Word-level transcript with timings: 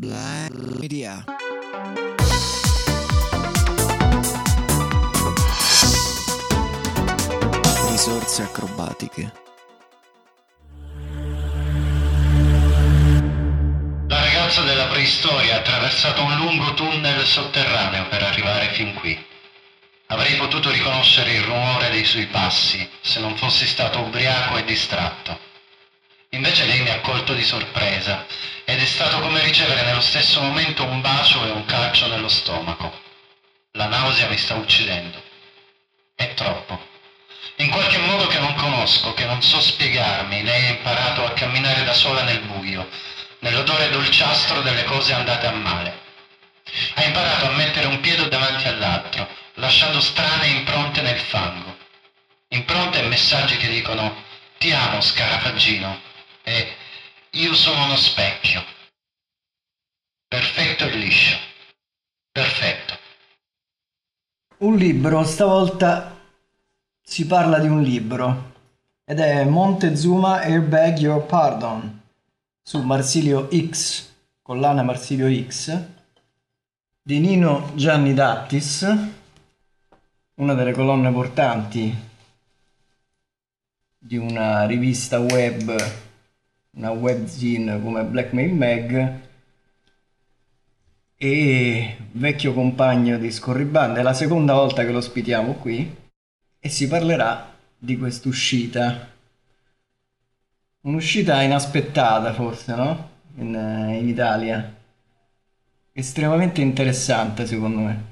Black 0.00 0.54
Media. 0.78 1.22
Risorse 7.90 8.42
acrobatiche. 8.44 9.32
La 14.08 14.20
ragazza 14.22 14.62
della 14.62 14.86
preistoria 14.86 15.56
ha 15.56 15.58
attraversato 15.58 16.22
un 16.22 16.34
lungo 16.38 16.72
tunnel 16.72 17.22
sotterraneo 17.26 18.08
per 18.08 18.22
arrivare 18.22 18.72
fin 18.72 18.94
qui. 18.94 19.22
Avrei 20.06 20.36
potuto 20.38 20.70
riconoscere 20.70 21.34
il 21.34 21.42
rumore 21.42 21.90
dei 21.90 22.06
suoi 22.06 22.26
passi 22.28 22.88
se 23.02 23.20
non 23.20 23.36
fossi 23.36 23.66
stato 23.66 24.00
ubriaco 24.00 24.56
e 24.56 24.64
distratto. 24.64 25.49
Invece 26.32 26.64
lei 26.64 26.82
mi 26.82 26.90
ha 26.90 27.00
colto 27.00 27.34
di 27.34 27.42
sorpresa 27.42 28.24
ed 28.64 28.80
è 28.80 28.86
stato 28.86 29.18
come 29.18 29.42
ricevere 29.42 29.82
nello 29.82 30.00
stesso 30.00 30.40
momento 30.40 30.84
un 30.84 31.00
bacio 31.00 31.44
e 31.44 31.50
un 31.50 31.64
calcio 31.64 32.06
nello 32.06 32.28
stomaco. 32.28 32.92
La 33.72 33.86
nausea 33.86 34.28
mi 34.28 34.36
sta 34.36 34.54
uccidendo. 34.54 35.20
È 36.14 36.32
troppo. 36.34 36.78
In 37.56 37.68
qualche 37.70 37.98
modo 37.98 38.28
che 38.28 38.38
non 38.38 38.54
conosco, 38.54 39.12
che 39.12 39.24
non 39.24 39.42
so 39.42 39.60
spiegarmi, 39.60 40.44
lei 40.44 40.66
ha 40.66 40.70
imparato 40.70 41.24
a 41.24 41.32
camminare 41.32 41.82
da 41.82 41.92
sola 41.92 42.22
nel 42.22 42.40
buio, 42.40 42.88
nell'odore 43.40 43.90
dolciastro 43.90 44.60
delle 44.60 44.84
cose 44.84 45.12
andate 45.12 45.46
a 45.46 45.52
male. 45.52 45.98
Ha 46.94 47.02
imparato 47.02 47.46
a 47.46 47.50
mettere 47.50 47.86
un 47.86 47.98
piede 47.98 48.28
davanti 48.28 48.68
all'altro, 48.68 49.28
lasciando 49.54 50.00
strane 50.00 50.46
impronte 50.46 51.00
nel 51.00 51.18
fango. 51.18 51.76
Impronte 52.50 53.00
e 53.00 53.08
messaggi 53.08 53.56
che 53.56 53.66
dicono 53.66 54.14
ti 54.58 54.70
amo 54.70 55.00
scarafaggino 55.00 56.10
e 56.42 56.74
io 57.30 57.54
sono 57.54 57.84
uno 57.84 57.96
specchio. 57.96 58.62
Perfetto 60.26 60.84
e 60.84 60.96
liscio. 60.96 61.38
Perfetto. 62.30 62.98
Un 64.58 64.76
libro, 64.76 65.24
stavolta 65.24 66.18
si 67.02 67.26
parla 67.26 67.58
di 67.58 67.66
un 67.66 67.82
libro 67.82 68.52
ed 69.04 69.18
è 69.18 69.44
Montezuma 69.44 70.40
Airbag 70.40 70.98
Your 70.98 71.24
Pardon 71.26 72.02
su 72.62 72.80
Marsilio 72.82 73.48
X, 73.50 74.08
collana 74.42 74.82
Marsilio 74.82 75.28
X 75.48 75.84
di 77.02 77.18
Nino 77.18 77.72
Gianni 77.74 78.14
Dattis, 78.14 78.86
una 80.34 80.54
delle 80.54 80.72
colonne 80.72 81.10
portanti 81.10 81.92
di 83.98 84.16
una 84.16 84.64
rivista 84.66 85.18
web, 85.18 85.74
una 86.76 86.90
webzine 86.90 87.80
come 87.82 88.04
Blackmail 88.04 88.52
Mag 88.52 89.18
e 91.16 91.96
vecchio 92.12 92.54
compagno 92.54 93.18
di 93.18 93.30
Scorribande, 93.30 94.00
è 94.00 94.02
la 94.02 94.14
seconda 94.14 94.54
volta 94.54 94.84
che 94.84 94.90
lo 94.90 94.98
ospitiamo 94.98 95.54
qui 95.54 95.96
e 96.58 96.68
si 96.68 96.88
parlerà 96.88 97.54
di 97.76 97.98
quest'uscita. 97.98 99.08
Un'uscita 100.82 101.42
inaspettata 101.42 102.32
forse, 102.32 102.74
no? 102.74 103.10
In, 103.36 103.54
in 103.98 104.08
Italia. 104.08 104.76
Estremamente 105.92 106.62
interessante 106.62 107.46
secondo 107.46 107.80
me. 107.80 108.04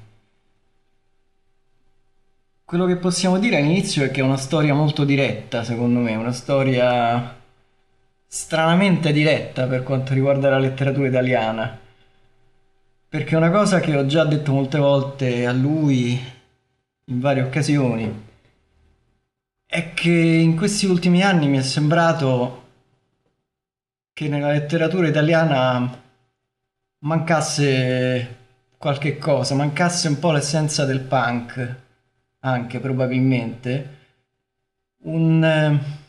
Quello 2.64 2.84
che 2.84 2.96
possiamo 2.96 3.38
dire 3.38 3.56
all'inizio 3.56 4.04
è 4.04 4.10
che 4.10 4.20
è 4.20 4.24
una 4.24 4.36
storia 4.36 4.74
molto 4.74 5.04
diretta, 5.04 5.64
secondo 5.64 6.00
me, 6.00 6.14
una 6.16 6.32
storia 6.32 7.37
stranamente 8.30 9.10
diretta 9.10 9.66
per 9.66 9.82
quanto 9.82 10.12
riguarda 10.12 10.50
la 10.50 10.58
letteratura 10.58 11.08
italiana. 11.08 11.78
Perché 13.08 13.36
una 13.36 13.50
cosa 13.50 13.80
che 13.80 13.96
ho 13.96 14.04
già 14.04 14.24
detto 14.26 14.52
molte 14.52 14.78
volte 14.78 15.46
a 15.46 15.52
lui 15.52 16.20
in 17.06 17.20
varie 17.20 17.42
occasioni 17.42 18.26
è 19.64 19.94
che 19.94 20.10
in 20.10 20.56
questi 20.56 20.86
ultimi 20.86 21.22
anni 21.22 21.48
mi 21.48 21.56
è 21.56 21.62
sembrato 21.62 22.66
che 24.12 24.28
nella 24.28 24.50
letteratura 24.50 25.08
italiana 25.08 26.02
mancasse 27.00 28.36
qualche 28.76 29.18
cosa, 29.18 29.54
mancasse 29.54 30.08
un 30.08 30.18
po' 30.18 30.32
l'essenza 30.32 30.84
del 30.84 31.00
punk, 31.00 31.76
anche 32.40 32.80
probabilmente, 32.80 33.96
un, 35.04 35.42
eh, 35.44 36.07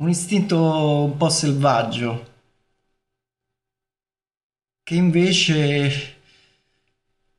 un 0.00 0.08
istinto 0.08 1.04
un 1.04 1.16
po' 1.16 1.28
selvaggio, 1.28 2.26
che 4.84 4.94
invece, 4.94 6.16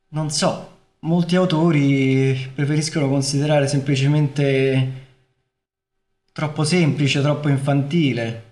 non 0.08 0.30
so, 0.30 0.78
molti 1.00 1.36
autori 1.36 2.50
preferiscono 2.54 3.08
considerare 3.08 3.66
semplicemente 3.66 5.08
troppo 6.32 6.64
semplice, 6.64 7.22
troppo 7.22 7.48
infantile. 7.48 8.48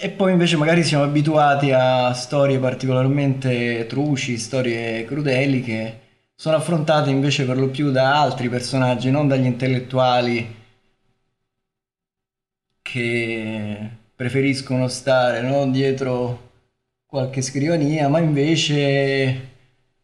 E 0.00 0.10
poi 0.10 0.32
invece 0.32 0.56
magari 0.56 0.82
siamo 0.82 1.04
abituati 1.04 1.70
a 1.70 2.12
storie 2.12 2.58
particolarmente 2.58 3.86
truci, 3.86 4.36
storie 4.36 5.04
crudeli 5.04 5.62
che 5.62 6.00
sono 6.34 6.56
affrontate 6.56 7.10
invece 7.10 7.44
per 7.44 7.56
lo 7.56 7.68
più 7.68 7.92
da 7.92 8.20
altri 8.20 8.48
personaggi, 8.48 9.12
non 9.12 9.28
dagli 9.28 9.46
intellettuali 9.46 10.61
che 12.92 13.88
preferiscono 14.14 14.86
stare 14.86 15.40
no, 15.40 15.66
dietro 15.70 16.50
qualche 17.06 17.40
scrivania, 17.40 18.06
ma 18.08 18.18
invece 18.18 19.48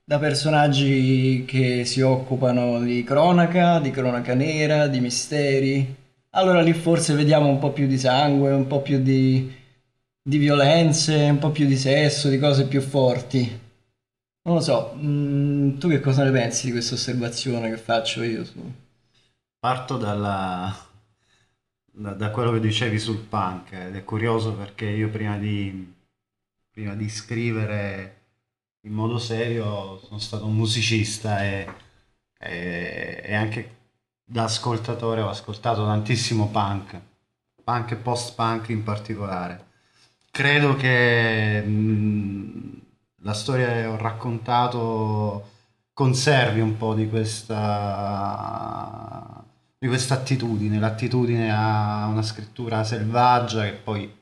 da 0.03 0.19
personaggi 0.19 1.45
che 1.47 1.85
si 1.85 2.01
occupano 2.01 2.81
di 2.81 3.05
cronaca, 3.05 3.79
di 3.79 3.91
cronaca 3.91 4.33
nera, 4.33 4.87
di 4.87 5.01
misteri. 5.01 5.97
Allora 6.31 6.63
lì 6.63 6.73
forse 6.73 7.13
vediamo 7.13 7.49
un 7.49 7.59
po' 7.59 7.73
più 7.73 7.87
di 7.87 7.99
sangue, 7.99 8.53
un 8.53 8.67
po' 8.67 8.81
più 8.81 9.03
di, 9.03 9.55
di 10.23 10.39
violenze, 10.39 11.29
un 11.29 11.39
po' 11.39 11.51
più 11.51 11.67
di 11.67 11.77
sesso, 11.77 12.31
di 12.31 12.39
cose 12.39 12.67
più 12.67 12.81
forti. 12.81 13.61
Non 14.45 14.55
lo 14.55 14.61
so, 14.63 14.95
mm, 14.97 15.77
tu 15.77 15.89
che 15.91 16.01
cosa 16.01 16.25
ne 16.25 16.31
pensi 16.31 16.67
di 16.67 16.73
questa 16.73 16.95
osservazione 16.95 17.69
che 17.69 17.77
faccio 17.77 18.23
io? 18.23 18.47
Parto 19.61 19.99
dalla, 19.99 20.88
da, 21.99 22.13
da 22.13 22.31
quello 22.31 22.53
che 22.53 22.61
dicevi 22.61 22.99
sul 22.99 23.19
punk 23.19 23.73
ed 23.73 23.97
è 23.97 24.05
curioso 24.05 24.55
perché 24.55 24.87
io 24.87 25.09
prima 25.09 25.37
di, 25.37 25.93
prima 26.71 26.95
di 26.95 27.09
scrivere 27.09 28.15
in 28.83 28.93
modo 28.93 29.19
serio 29.19 29.99
sono 29.99 30.21
stato 30.21 30.47
un 30.47 30.55
musicista 30.55 31.43
e, 31.45 31.69
e, 32.39 33.21
e 33.25 33.35
anche 33.35 33.77
da 34.25 34.45
ascoltatore 34.45 35.23
ho 35.23 35.29
ascoltato 35.29 35.85
tantissimo 35.85 36.49
punk, 36.49 37.01
punk 37.65 37.91
e 37.91 37.97
post-punk 37.97 38.69
in 38.69 38.85
particolare. 38.85 39.67
Credo 40.31 40.77
che 40.77 41.61
mh, 41.63 42.81
la 43.23 43.35
storia 43.35 43.73
che 43.73 43.87
ho 43.87 43.97
raccontato 43.97 45.49
conservi 45.93 46.61
un 46.61 46.77
po' 46.77 46.95
di 46.95 47.09
questa 47.09 47.59
di 49.79 49.87
questa 49.87 50.15
attitudine, 50.15 50.79
l'attitudine 50.79 51.53
a 51.53 52.07
una 52.07 52.23
scrittura 52.23 52.83
selvaggia 52.83 53.63
che 53.63 53.73
poi 53.73 54.13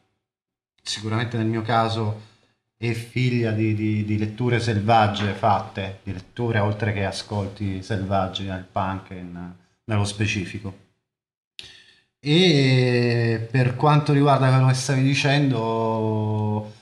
sicuramente 0.83 1.39
nel 1.39 1.47
mio 1.47 1.63
caso 1.63 2.35
è 2.77 2.93
figlia 2.93 3.53
di, 3.53 3.75
di, 3.75 4.05
di 4.05 4.19
letture 4.19 4.61
selvagge 4.61 5.33
fatte, 5.33 6.01
di 6.03 6.13
letture 6.13 6.59
oltre 6.59 6.93
che 6.93 7.07
ascolti 7.07 7.83
selvaggi 7.83 8.45
nel 8.45 8.67
punk 8.71 9.11
in, 9.11 9.53
nello 9.85 10.05
specifico. 10.05 10.85
E 12.21 13.49
per 13.51 13.77
quanto 13.77 14.13
riguarda 14.13 14.49
quello 14.49 14.67
che 14.67 14.75
stavi 14.75 15.03
dicendo, 15.03 16.73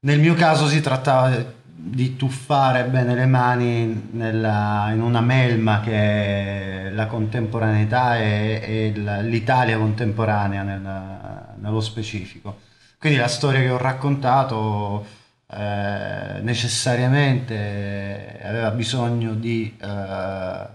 nel 0.00 0.20
mio 0.20 0.34
caso 0.34 0.68
si 0.68 0.80
trattava 0.80 1.62
di 1.86 2.16
tuffare 2.16 2.84
bene 2.84 3.14
le 3.14 3.26
mani 3.26 4.08
nella, 4.12 4.90
in 4.92 5.02
una 5.02 5.20
melma 5.20 5.80
che 5.80 6.86
è 6.86 6.90
la 6.90 7.06
contemporaneità 7.06 8.18
e, 8.18 8.60
e 8.62 8.92
l'Italia 9.22 9.76
contemporanea 9.76 10.62
nel, 10.62 11.54
nello 11.56 11.80
specifico. 11.80 12.60
Quindi 12.98 13.18
la 13.18 13.28
storia 13.28 13.60
che 13.60 13.68
ho 13.68 13.76
raccontato 13.76 15.04
eh, 15.50 16.40
necessariamente 16.40 18.40
aveva 18.42 18.70
bisogno 18.70 19.34
di 19.34 19.76
eh, 19.78 20.66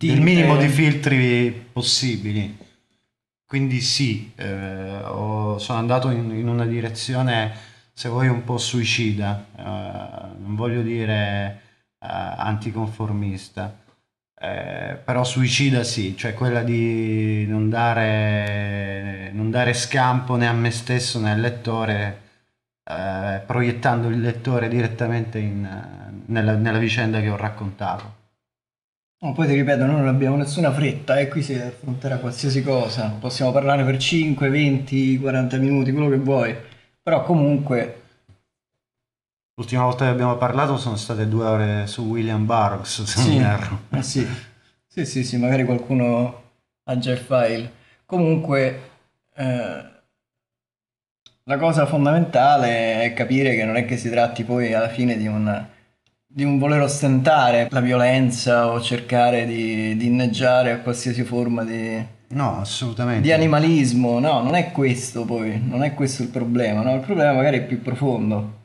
il 0.00 0.20
minimo 0.20 0.56
di 0.56 0.68
filtri 0.68 1.68
possibili. 1.72 2.56
Quindi 3.46 3.80
sì, 3.80 4.30
eh, 4.36 5.00
ho, 5.04 5.58
sono 5.58 5.78
andato 5.78 6.10
in, 6.10 6.30
in, 6.32 6.48
una 6.48 6.66
direzione, 6.66 7.50
se 7.98 8.08
vuoi, 8.08 8.28
un 8.28 8.44
po' 8.44 8.58
suicida, 8.58 9.44
eh, 9.56 9.62
non 10.38 10.54
voglio 10.54 10.82
dire 10.82 11.60
eh, 11.98 12.06
anticonformista, 12.06 13.76
eh, 14.40 15.00
però 15.04 15.24
suicida 15.24 15.82
sì, 15.82 16.16
cioè 16.16 16.32
quella 16.32 16.62
di 16.62 17.44
non 17.48 17.68
dare 17.68 19.30
eh, 19.30 19.30
non 19.32 19.50
dare 19.50 19.74
scampo 19.74 20.36
né 20.36 20.46
a 20.46 20.52
me 20.52 20.70
stesso 20.70 21.18
né 21.18 21.32
al 21.32 21.40
lettore, 21.40 22.20
eh, 22.84 23.42
proiettando 23.44 24.06
il 24.10 24.20
lettore 24.20 24.68
direttamente 24.68 25.40
in, 25.40 25.64
eh, 25.64 26.22
nella, 26.26 26.54
nella 26.54 26.78
vicenda 26.78 27.20
che 27.20 27.30
ho 27.30 27.36
raccontato. 27.36 28.14
No, 29.22 29.32
poi 29.32 29.48
ti 29.48 29.54
ripeto, 29.54 29.86
noi 29.86 29.96
non 29.96 30.06
abbiamo 30.06 30.36
nessuna 30.36 30.70
fretta 30.72 31.18
e 31.18 31.26
qui 31.26 31.42
si 31.42 31.54
affronterà 31.54 32.18
qualsiasi 32.18 32.62
cosa. 32.62 33.08
Possiamo 33.18 33.50
parlare 33.50 33.82
per 33.82 33.98
5, 33.98 34.48
20, 34.48 35.18
40 35.18 35.56
minuti, 35.56 35.90
quello 35.90 36.08
che 36.08 36.18
vuoi. 36.18 36.67
Però 37.08 37.22
comunque 37.24 38.02
L'ultima 39.54 39.84
volta 39.84 40.04
che 40.04 40.10
abbiamo 40.10 40.36
parlato 40.36 40.76
sono 40.76 40.96
state 40.96 41.26
due 41.26 41.46
ore 41.46 41.86
su 41.86 42.02
William 42.02 42.44
Burroughs, 42.44 43.02
se 43.04 43.20
Sì, 43.20 43.38
non 43.38 43.46
erro. 43.46 43.80
eh 43.88 44.02
sì. 44.02 44.26
sì, 44.86 45.06
sì, 45.06 45.24
sì, 45.24 45.38
magari 45.38 45.64
qualcuno 45.64 46.42
ha 46.84 46.98
già 46.98 47.12
il 47.12 47.18
file. 47.18 47.72
Comunque, 48.04 48.90
eh, 49.34 49.84
la 51.44 51.56
cosa 51.56 51.86
fondamentale 51.86 53.00
è 53.00 53.14
capire 53.14 53.54
che 53.54 53.64
non 53.64 53.76
è 53.76 53.86
che 53.86 53.96
si 53.96 54.10
tratti 54.10 54.44
poi 54.44 54.74
alla 54.74 54.90
fine 54.90 55.16
di 55.16 55.26
un, 55.26 55.66
di 56.26 56.44
un 56.44 56.58
voler 56.58 56.82
ostentare 56.82 57.68
la 57.70 57.80
violenza 57.80 58.68
o 58.70 58.82
cercare 58.82 59.46
di, 59.46 59.96
di 59.96 60.06
inneggiare 60.08 60.72
a 60.72 60.80
qualsiasi 60.80 61.24
forma 61.24 61.64
di, 61.64 62.16
No, 62.30 62.60
assolutamente. 62.60 63.22
di 63.22 63.32
animalismo. 63.32 64.18
No, 64.18 64.42
non 64.42 64.54
è 64.54 64.70
questo 64.72 65.24
poi, 65.24 65.60
non 65.62 65.82
è 65.82 65.94
questo 65.94 66.22
il 66.22 66.28
problema, 66.28 66.82
no? 66.82 66.94
Il 66.94 67.00
problema 67.00 67.32
magari 67.32 67.58
è 67.58 67.64
più 67.64 67.80
profondo. 67.80 68.56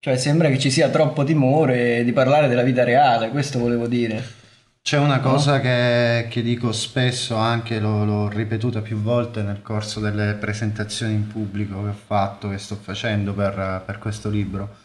Cioè, 0.00 0.16
sembra 0.16 0.48
che 0.48 0.58
ci 0.58 0.70
sia 0.70 0.88
troppo 0.88 1.24
timore 1.24 2.04
di 2.04 2.12
parlare 2.12 2.48
della 2.48 2.62
vita 2.62 2.84
reale, 2.84 3.30
questo 3.30 3.58
volevo 3.58 3.86
dire. 3.86 4.38
C'è 4.82 4.96
una 4.96 5.20
cosa 5.20 5.60
che, 5.60 6.26
che 6.30 6.42
dico 6.42 6.72
spesso, 6.72 7.36
anche 7.36 7.78
l'ho, 7.78 8.04
l'ho 8.04 8.28
ripetuta 8.28 8.80
più 8.80 8.96
volte 8.96 9.42
nel 9.42 9.60
corso 9.62 10.00
delle 10.00 10.34
presentazioni 10.34 11.12
in 11.12 11.26
pubblico 11.26 11.82
che 11.82 11.88
ho 11.90 11.92
fatto, 11.92 12.48
che 12.48 12.56
sto 12.58 12.76
facendo 12.76 13.34
per, 13.34 13.82
per 13.84 13.98
questo 13.98 14.30
libro. 14.30 14.76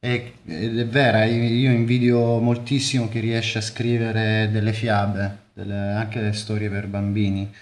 E- 0.00 0.34
ed 0.46 0.78
è 0.78 0.86
vera, 0.86 1.24
io 1.24 1.70
invidio 1.70 2.38
moltissimo 2.38 3.08
chi 3.08 3.20
riesce 3.20 3.58
a 3.58 3.62
scrivere 3.62 4.48
delle 4.50 4.72
fiabe, 4.72 5.43
delle- 5.54 5.92
anche 5.94 6.32
storie 6.34 6.68
per 6.70 6.86
bambini, 6.88 7.52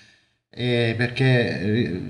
E 0.55 0.95
perché 0.99 1.61
eh, 1.61 2.03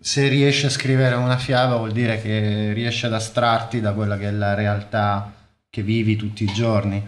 se 0.00 0.28
riesci 0.28 0.66
a 0.66 0.70
scrivere 0.70 1.14
una 1.16 1.36
fiaba 1.38 1.76
vuol 1.76 1.92
dire 1.92 2.20
che 2.20 2.72
riesci 2.72 3.06
ad 3.06 3.12
astrarti 3.14 3.80
da 3.80 3.92
quella 3.92 4.16
che 4.18 4.28
è 4.28 4.30
la 4.30 4.54
realtà 4.54 5.32
che 5.70 5.82
vivi 5.82 6.16
tutti 6.16 6.44
i 6.44 6.52
giorni. 6.52 7.06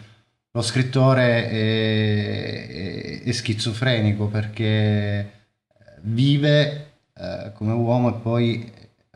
Lo 0.53 0.63
scrittore 0.63 1.49
è, 1.49 2.69
è- 2.69 3.23
è 3.23 3.33
schizofrenico 3.33 4.27
perché 4.29 5.31
vive 6.03 6.87
eh, 7.15 7.53
come 7.55 7.73
uomo 7.73 8.09
e 8.17 8.21
poi 8.21 8.73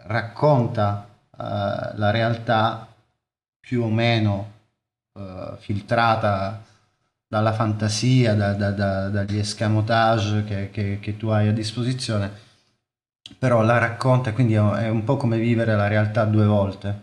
racconta 0.07 1.09
eh, 1.33 1.37
la 1.97 2.11
realtà 2.11 2.87
più 3.61 3.83
o 3.83 3.89
meno 3.91 4.53
eh, 5.15 5.57
filtrata 5.59 6.63
dalla 7.35 7.53
fantasia, 7.53 8.33
da- 8.35 8.53
da- 8.53 8.71
da- 8.71 9.09
dagli 9.09 9.39
escamotage 9.39 10.45
che, 10.45 10.71
che- 10.71 10.99
che 11.01 11.17
tu 11.17 11.31
hai 11.31 11.49
a 11.49 11.53
disposizione, 11.53 12.31
però 13.41 13.63
la 13.63 13.79
racconta, 13.79 14.33
quindi 14.33 14.53
è 14.55 14.89
un- 14.89 15.03
po' 15.03 15.17
come 15.17 15.37
vivere 15.39 15.75
la 15.75 15.89
realtà 15.89 16.25
due 16.27 16.47
volte. 16.47 17.01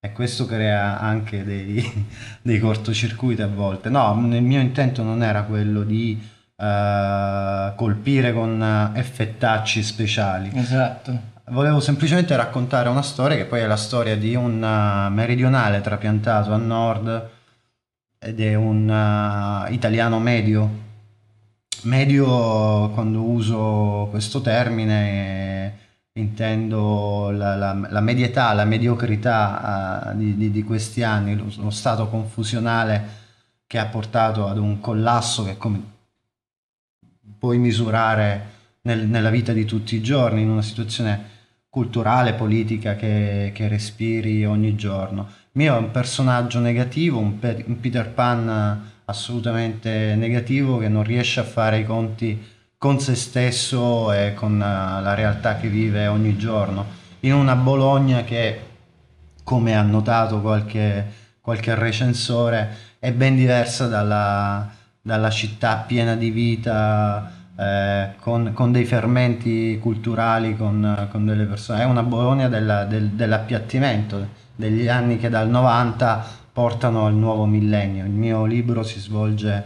E 0.00 0.12
questo 0.12 0.46
crea 0.46 0.98
anche 0.98 1.44
dei, 1.44 2.06
dei 2.40 2.58
cortocircuiti 2.58 3.42
a 3.42 3.46
volte. 3.46 3.90
No, 3.90 4.18
il 4.32 4.42
mio 4.42 4.60
intento 4.60 5.02
non 5.02 5.22
era 5.22 5.42
quello 5.42 5.82
di 5.82 6.18
eh, 6.56 7.72
colpire 7.76 8.32
con 8.32 8.90
effettacci 8.94 9.82
speciali. 9.82 10.50
Esatto. 10.54 11.36
Volevo 11.50 11.80
semplicemente 11.80 12.34
raccontare 12.36 12.88
una 12.88 13.02
storia 13.02 13.36
che 13.36 13.44
poi 13.44 13.60
è 13.60 13.66
la 13.66 13.76
storia 13.76 14.16
di 14.16 14.34
un 14.34 14.62
eh, 14.64 15.10
meridionale 15.10 15.82
trapiantato 15.82 16.54
a 16.54 16.56
nord 16.56 17.36
ed 18.18 18.40
è 18.40 18.54
un 18.54 18.88
eh, 18.90 19.72
italiano 19.72 20.18
medio. 20.18 20.86
Medio, 21.84 22.90
quando 22.90 23.22
uso 23.22 24.08
questo 24.10 24.40
termine, 24.40 25.72
eh, 26.14 26.20
intendo 26.20 27.30
la, 27.30 27.54
la- 27.56 27.86
la 27.88 28.00
medietà, 28.00 28.52
la 28.52 28.64
mediocrità 28.64 30.10
eh, 30.12 30.16
di, 30.16 30.36
di- 30.36 30.50
di 30.50 30.62
questi 30.64 31.02
anni, 31.04 31.36
lo, 31.36 31.46
lo 31.58 31.70
stato 31.70 32.08
confusionale 32.08 33.16
che 33.66 33.78
ha 33.78 33.86
portato 33.86 34.46
ad 34.48 34.58
un 34.58 34.80
collasso 34.80 35.44
che 35.44 35.56
come 35.56 35.80
puoi 37.38 37.58
misurare 37.58 38.56
nel- 38.82 39.06
nella 39.06 39.30
vita 39.30 39.52
di 39.52 39.64
tutti 39.64 39.94
i 39.96 40.02
giorni, 40.02 40.42
in 40.42 40.50
una 40.50 40.62
situazione 40.62 41.36
culturale, 41.68 42.34
politica 42.34 42.96
che, 42.96 43.52
che 43.54 43.68
respiri 43.68 44.44
ogni 44.44 44.74
giorno. 44.74 45.28
Mio 45.52 45.74
è 45.74 45.78
un 45.78 45.90
personaggio 45.90 46.60
negativo, 46.60 47.18
un, 47.18 47.38
Pe- 47.38 47.64
un 47.66 47.80
Peter 47.80 48.08
Pan 48.08 48.90
assolutamente 49.06 50.14
negativo 50.14 50.78
che 50.78 50.88
non 50.88 51.02
riesce 51.02 51.40
a 51.40 51.44
fare 51.44 51.78
i 51.78 51.84
conti 51.86 52.56
con 52.76 53.00
se 53.00 53.14
stesso 53.14 54.12
e 54.12 54.34
con 54.34 54.54
eh, 54.60 55.02
la 55.02 55.14
realtà 55.14 55.56
che 55.56 55.68
vive 55.68 56.06
ogni 56.06 56.36
giorno. 56.36 56.84
In 57.20 57.34
una 57.34 57.56
Bologna 57.56 58.22
che, 58.22 58.60
come 59.42 59.76
ha 59.76 59.82
notato 59.82 60.40
qualche, 60.40 61.04
qualche 61.40 61.74
recensore, 61.74 62.76
è 63.00 63.10
ben 63.12 63.34
diversa 63.34 63.88
dalla, 63.88 64.70
dalla 65.00 65.30
città 65.30 65.76
piena 65.86 66.14
di 66.14 66.30
vita, 66.30 67.32
eh, 67.56 68.10
con, 68.20 68.52
con 68.52 68.70
dei 68.70 68.84
fermenti 68.84 69.78
culturali, 69.80 70.56
con, 70.56 71.08
con 71.10 71.24
delle 71.24 71.44
persone. 71.46 71.82
È 71.82 71.84
una 71.84 72.04
Bologna 72.04 72.48
della- 72.48 72.84
del- 72.84 73.08
dell'appiattimento, 73.08 74.46
degli 74.58 74.88
anni 74.88 75.18
che 75.18 75.28
dal 75.28 75.48
90 75.48 76.26
portano 76.52 77.06
al 77.06 77.14
nuovo 77.14 77.46
millennio. 77.46 78.04
Il 78.04 78.10
mio 78.10 78.44
libro 78.44 78.82
si 78.82 78.98
svolge 78.98 79.64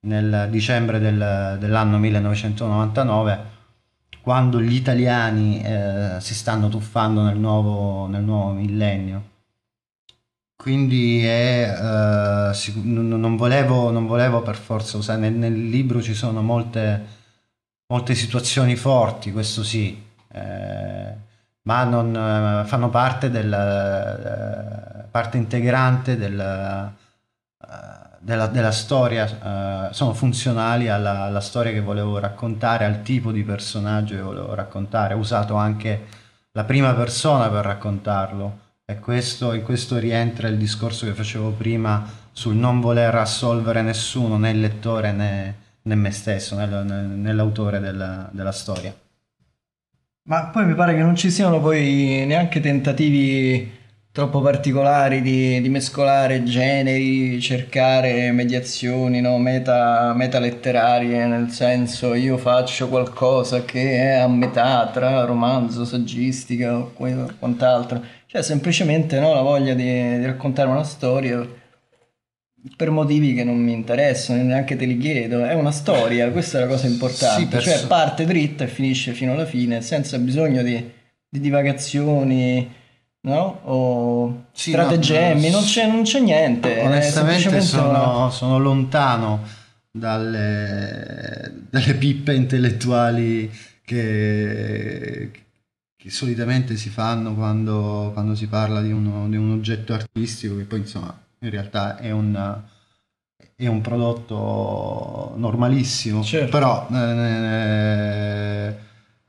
nel 0.00 0.48
dicembre 0.50 0.98
del- 0.98 1.58
dell'anno 1.60 1.96
1999, 1.98 3.38
quando 4.20 4.60
gli 4.60 4.74
italiani 4.74 5.62
eh, 5.62 6.16
si 6.18 6.34
stanno 6.34 6.68
tuffando 6.68 7.22
nel 7.22 7.38
nuovo, 7.38 8.08
nel 8.08 8.22
nuovo 8.22 8.50
millennio. 8.52 9.30
Quindi 10.56 11.24
è, 11.24 12.50
eh, 12.50 12.54
sic- 12.54 12.82
non 12.84 13.36
volevo, 13.36 13.90
non 13.92 14.06
volevo 14.06 14.42
per 14.42 14.56
forza 14.56 14.96
usare, 14.96 15.20
nel, 15.20 15.34
nel 15.34 15.68
libro 15.68 16.02
ci 16.02 16.14
sono 16.14 16.42
molte, 16.42 17.04
molte 17.86 18.14
situazioni 18.16 18.74
forti, 18.74 19.30
questo 19.32 19.62
sì, 19.62 20.00
eh, 20.32 21.14
ma 21.62 21.84
non, 21.84 22.14
eh, 22.14 22.66
fanno 22.66 22.90
parte 22.90 23.30
del, 23.30 23.52
eh, 23.52 25.04
parte 25.10 25.36
integrante 25.36 26.16
del, 26.16 26.40
eh, 26.40 26.90
della, 28.18 28.46
della 28.46 28.70
storia, 28.70 29.90
sono 29.92 30.14
funzionali 30.14 30.88
alla, 30.88 31.22
alla 31.22 31.40
storia 31.40 31.72
che 31.72 31.80
volevo 31.80 32.18
raccontare, 32.18 32.84
al 32.84 33.02
tipo 33.02 33.32
di 33.32 33.42
personaggio 33.42 34.14
che 34.14 34.22
volevo 34.22 34.54
raccontare. 34.54 35.14
Ho 35.14 35.18
usato 35.18 35.56
anche 35.56 36.06
la 36.52 36.64
prima 36.64 36.94
persona 36.94 37.48
per 37.48 37.64
raccontarlo 37.64 38.58
e 38.84 38.98
questo, 38.98 39.54
in 39.54 39.62
questo 39.62 39.98
rientra 39.98 40.48
il 40.48 40.56
discorso 40.58 41.06
che 41.06 41.14
facevo 41.14 41.50
prima 41.52 42.04
sul 42.32 42.54
non 42.54 42.80
voler 42.80 43.14
assolvere 43.14 43.82
nessuno, 43.82 44.38
né 44.38 44.50
il 44.50 44.60
lettore 44.60 45.12
né, 45.12 45.56
né 45.82 45.94
me 45.94 46.10
stesso, 46.10 46.56
né, 46.56 46.66
né- 46.66 47.02
né 47.02 47.32
l'autore 47.32 47.80
della, 47.80 48.28
della 48.32 48.52
storia. 48.52 48.94
Ma 50.24 50.46
poi 50.50 50.66
mi 50.66 50.74
pare 50.74 50.94
che 50.94 51.00
non 51.00 51.16
ci 51.16 51.30
siano 51.30 51.60
poi 51.60 52.24
neanche 52.26 52.60
tentativi 52.60 53.80
troppo 54.12 54.40
particolari 54.40 55.20
di, 55.20 55.60
di 55.60 55.68
mescolare 55.68 56.44
generi, 56.44 57.40
cercare 57.40 58.30
mediazioni, 58.30 59.20
no? 59.20 59.38
Meta, 59.38 60.12
metaletterarie, 60.14 61.26
nel 61.26 61.50
senso 61.50 62.14
io 62.14 62.36
faccio 62.36 62.88
qualcosa 62.88 63.64
che 63.64 63.96
è 63.98 64.12
a 64.20 64.28
metà 64.28 64.88
tra 64.92 65.24
romanzo, 65.24 65.84
saggistica 65.84 66.76
o 66.78 66.92
quant'altro. 67.38 68.00
Cioè 68.26 68.42
semplicemente 68.42 69.18
no, 69.18 69.34
la 69.34 69.42
voglia 69.42 69.74
di, 69.74 70.18
di 70.18 70.24
raccontare 70.24 70.68
una 70.68 70.84
storia 70.84 71.44
per 72.76 72.90
motivi 72.90 73.34
che 73.34 73.44
non 73.44 73.56
mi 73.58 73.72
interessano, 73.72 74.42
neanche 74.42 74.76
te 74.76 74.84
li 74.84 74.96
chiedo. 74.98 75.44
È 75.44 75.54
una 75.54 75.70
storia, 75.72 76.30
questa 76.30 76.58
è 76.58 76.60
la 76.62 76.66
cosa 76.68 76.86
importante. 76.86 77.60
Sì, 77.60 77.68
cioè 77.68 77.86
parte 77.86 78.24
dritta 78.24 78.64
e 78.64 78.68
finisce 78.68 79.12
fino 79.12 79.32
alla 79.32 79.46
fine, 79.46 79.80
senza 79.82 80.18
bisogno 80.18 80.62
di, 80.62 80.90
di 81.28 81.40
divagazioni, 81.40 82.70
no? 83.22 83.60
O 83.64 84.44
Sì, 84.52 84.70
stratagemmi, 84.70 85.50
no, 85.50 85.56
non 85.58 85.64
c'è, 85.64 85.86
non 85.86 86.02
c'è 86.02 86.20
niente. 86.20 86.76
è 86.78 86.84
Onestamente 86.84 87.48
una- 87.48 87.60
sono, 87.60 88.30
sono 88.30 88.58
lontano 88.58 89.40
dalle, 89.90 91.52
dalle 91.70 91.94
pippe 91.94 92.34
intellettuali 92.34 93.50
che, 93.84 95.30
che 95.96 96.10
solitamente 96.10 96.76
si 96.76 96.88
fanno 96.88 97.34
quando, 97.34 98.10
quando 98.12 98.34
si 98.34 98.46
parla 98.46 98.80
di, 98.80 98.92
uno- 98.92 99.28
di 99.28 99.36
un 99.36 99.50
oggetto 99.52 99.92
artistico 99.94 100.56
che 100.56 100.64
poi 100.64 100.78
insomma 100.80 101.16
in 101.42 101.50
realtà 101.50 101.96
è 101.98 102.10
un, 102.10 102.60
è 103.56 103.66
un 103.66 103.80
prodotto 103.80 105.34
normalissimo, 105.36 106.22
Certo. 106.22 106.50
però 106.50 106.86
eh, 106.92 108.74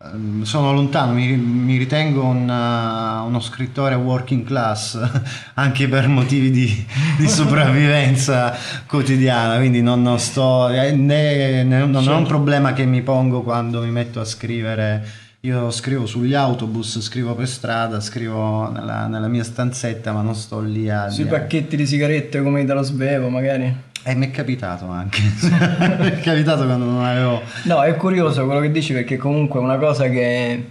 ehm, 0.03 0.43
sono 0.43 0.73
lontano, 0.73 1.13
mi, 1.13 1.35
mi 1.35 1.77
ritengo 1.77 2.23
un, 2.23 2.47
uh, 2.47 3.25
uno 3.25 3.39
scrittore 3.39 3.95
working 3.95 4.45
class 4.45 4.99
anche 5.55 5.87
per 5.87 6.07
motivi 6.07 6.51
di, 6.51 6.85
di 7.17 7.27
sopravvivenza 7.27 8.55
quotidiana, 8.87 9.57
quindi 9.57 9.81
non, 9.81 10.01
non 10.03 10.19
sto, 10.19 10.69
eh, 10.69 10.91
né, 10.91 11.63
né- 11.63 11.79
non 11.85 11.95
è 11.95 11.97
un 11.97 12.03
Certo. 12.03 12.27
problema 12.27 12.73
che 12.73 12.85
mi 12.85 13.01
pongo 13.01 13.41
quando 13.41 13.81
mi 13.81 13.89
metto 13.91 14.19
a 14.19 14.25
scrivere. 14.25 15.21
Io 15.45 15.71
scrivo 15.71 16.05
sugli 16.05 16.35
autobus, 16.35 17.01
scrivo 17.01 17.35
per 17.35 17.49
strada, 17.49 17.99
scrivo 17.99 18.71
nella, 18.71 19.07
nella 19.07 19.27
mia 19.27 19.43
stanzetta, 19.43 20.13
ma 20.13 20.21
non 20.21 20.35
sto 20.35 20.61
lì 20.61 20.89
a... 20.89 21.09
Sui 21.09 21.25
pacchetti 21.25 21.75
di 21.75 21.85
sigarette 21.85 22.41
come 22.41 22.61
Italo 22.61 22.81
Svevo, 22.81 23.27
magari. 23.27 23.75
E 24.03 24.15
mi 24.15 24.27
è 24.27 24.31
capitato 24.31 24.87
anche. 24.87 25.19
mi 25.99 26.11
è 26.11 26.19
capitato 26.21 26.63
quando 26.63 26.85
non 26.85 27.03
avevo... 27.03 27.41
No, 27.63 27.83
è 27.83 27.93
curioso 27.97 28.45
quello 28.45 28.61
che 28.61 28.71
dici 28.71 28.93
perché 28.93 29.17
comunque 29.17 29.59
una 29.59 29.77
cosa 29.77 30.07
che, 30.07 30.69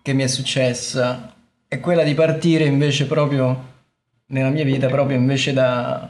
che 0.00 0.12
mi 0.12 0.22
è 0.22 0.28
successa 0.28 1.34
è 1.66 1.80
quella 1.80 2.04
di 2.04 2.14
partire 2.14 2.66
invece 2.66 3.06
proprio 3.06 3.72
nella 4.26 4.50
mia 4.50 4.64
vita, 4.64 4.86
proprio 4.86 5.16
invece 5.16 5.52
da, 5.52 6.08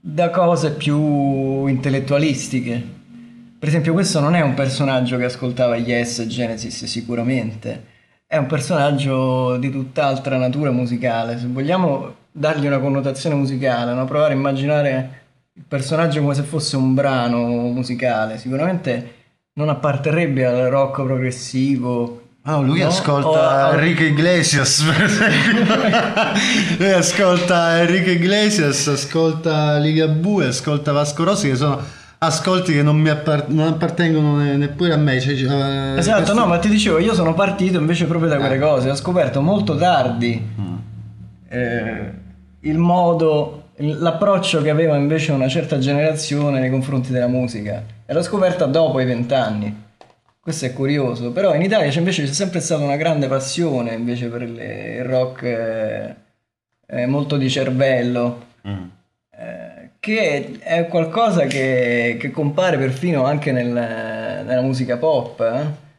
da 0.00 0.30
cose 0.30 0.72
più 0.72 1.66
intellettualistiche. 1.66 3.00
Per 3.62 3.70
esempio, 3.70 3.92
questo 3.92 4.18
non 4.18 4.34
è 4.34 4.40
un 4.40 4.54
personaggio 4.54 5.16
che 5.16 5.26
ascoltava 5.26 5.76
Yes 5.76 6.18
e 6.18 6.26
Genesis 6.26 6.84
sicuramente, 6.86 7.84
è 8.26 8.36
un 8.36 8.46
personaggio 8.46 9.56
di 9.56 9.70
tutt'altra 9.70 10.36
natura 10.36 10.72
musicale. 10.72 11.38
Se 11.38 11.46
vogliamo 11.46 12.12
dargli 12.32 12.66
una 12.66 12.80
connotazione 12.80 13.36
musicale, 13.36 13.94
no? 13.94 14.04
provare 14.04 14.32
a 14.32 14.36
immaginare 14.36 15.20
il 15.52 15.62
personaggio 15.68 16.20
come 16.22 16.34
se 16.34 16.42
fosse 16.42 16.74
un 16.74 16.92
brano 16.92 17.38
musicale, 17.68 18.36
sicuramente 18.36 19.14
non 19.52 19.68
apparterrebbe 19.68 20.44
al 20.44 20.68
rock 20.68 21.04
progressivo. 21.04 22.22
Ah, 22.42 22.56
no, 22.56 22.62
lui 22.62 22.80
no? 22.80 22.88
ascolta 22.88 23.28
O 23.28 23.34
a- 23.34 23.74
Enrique 23.74 24.06
Iglesias, 24.06 24.82
lui 26.78 26.90
ascolta 26.90 27.78
Enrique 27.78 28.10
Iglesias, 28.14 28.88
ascolta 28.88 29.78
Ligabue, 29.78 30.46
ascolta 30.46 30.90
Vasco 30.90 31.22
Rossi, 31.22 31.50
che 31.50 31.54
sono 31.54 32.00
ascolti 32.26 32.72
che 32.72 32.82
non 32.82 32.96
mi 32.98 33.08
appar- 33.08 33.48
non 33.48 33.66
appartengono 33.68 34.36
ne- 34.36 34.56
neppure 34.56 34.92
a 34.92 34.96
me. 34.96 35.20
Cioè, 35.20 35.32
eh, 35.32 35.98
Esatto, 35.98 36.16
questo- 36.22 36.34
no, 36.34 36.46
ma 36.46 36.58
ti 36.58 36.68
dicevo, 36.68 36.98
io 36.98 37.14
sono 37.14 37.34
partito 37.34 37.78
invece 37.78 38.06
proprio 38.06 38.28
da 38.30 38.36
quelle 38.38 38.58
cose, 38.58 38.90
ho 38.90 38.94
scoperto 38.94 39.40
molto 39.40 39.76
tardi 39.76 40.40
Mm. 40.60 40.74
eh, 41.48 42.12
il 42.60 42.78
modo, 42.78 43.64
l'approccio 43.76 44.62
che 44.62 44.70
aveva 44.70 44.96
invece 44.96 45.32
una 45.32 45.48
certa 45.48 45.78
generazione 45.78 46.60
nei 46.60 46.70
confronti 46.70 47.10
della 47.10 47.26
musica 47.26 47.82
e 48.06 48.12
l'ho 48.12 48.22
scoperta 48.22 48.66
dopo 48.66 49.00
i 49.00 49.04
vent'anni. 49.04 49.80
Questo 50.40 50.64
è 50.66 50.72
curioso, 50.72 51.30
però 51.32 51.54
in 51.54 51.62
Italia 51.62 51.88
c'è 51.90 51.98
invece 51.98 52.24
c'è 52.24 52.32
sempre 52.32 52.60
stata 52.60 52.82
una 52.82 52.96
grande 52.96 53.26
passione 53.28 53.92
invece 53.94 54.26
per 54.28 54.42
le- 54.48 54.96
il 54.98 55.04
rock 55.04 55.42
eh, 55.42 56.14
eh, 56.86 57.06
molto 57.06 57.36
di 57.36 57.48
cervello, 57.50 58.50
Mm. 58.66 58.82
Che 60.02 60.58
è 60.58 60.88
qualcosa 60.88 61.46
che, 61.46 62.16
che 62.18 62.32
compare 62.32 62.76
perfino 62.76 63.24
anche 63.24 63.52
nel- 63.52 63.70
nella 63.70 64.60
musica 64.60 64.96
pop, 64.96 65.40
eh. 65.40 65.90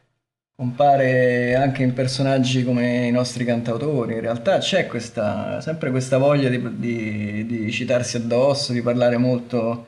compare 0.54 1.54
anche 1.54 1.82
in 1.82 1.94
personaggi 1.94 2.64
come 2.64 3.06
i 3.06 3.10
nostri 3.10 3.46
cantautori. 3.46 4.12
In 4.14 4.20
realtà 4.20 4.58
c'è 4.58 4.86
questa, 4.86 5.60
sempre 5.62 5.90
questa 5.90 6.18
voglia 6.18 6.50
di, 6.50 6.60
di- 6.78 7.46
di 7.46 7.72
citarsi 7.72 8.18
addosso, 8.18 8.72
di 8.74 8.82
parlare 8.82 9.16
molto 9.16 9.86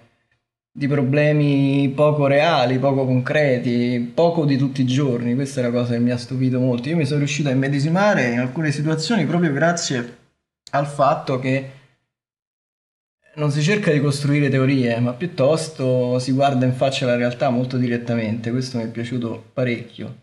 di 0.73 0.89
problemi 0.89 1.91
poco 1.95 2.27
reali, 2.27 2.79
poco 2.79 3.05
concreti, 3.05 4.13
poco 4.15 4.47
di 4.47 4.57
tutti 4.57 4.81
i 4.81 4.87
giorni. 4.87 5.35
Questa 5.35 5.61
è 5.61 5.65
la 5.65 5.71
cosa 5.71 5.93
che 5.93 5.99
mi 6.01 6.11
ha 6.11 6.17
stupito 6.19 6.59
molto. 6.59 6.89
Io 6.89 6.97
mi 6.97 7.05
sono 7.05 7.19
riuscito 7.19 7.51
a 7.51 7.53
immedesimare 7.53 8.31
in 8.31 8.39
alcune 8.39 8.71
situazioni 8.73 9.27
proprio 9.27 9.53
grazie 9.53 10.17
al 10.71 10.87
fatto 10.87 11.39
che 11.39 11.76
non 13.37 13.51
si 13.51 13.63
cerca 13.63 13.91
di 13.93 14.01
costruire 14.01 14.49
teorie, 14.49 14.99
ma 15.01 15.13
piuttosto 15.13 16.19
si 16.19 16.33
guarda 16.33 16.65
in 16.65 16.73
faccia 16.75 17.07
la 17.07 17.17
realtà 17.17 17.51
molto 17.51 17.77
direttamente. 17.77 18.51
Questo 18.51 18.79
mi 18.79 18.85
è 18.85 18.89
piaciuto 18.89 19.51
parecchio, 19.53 20.15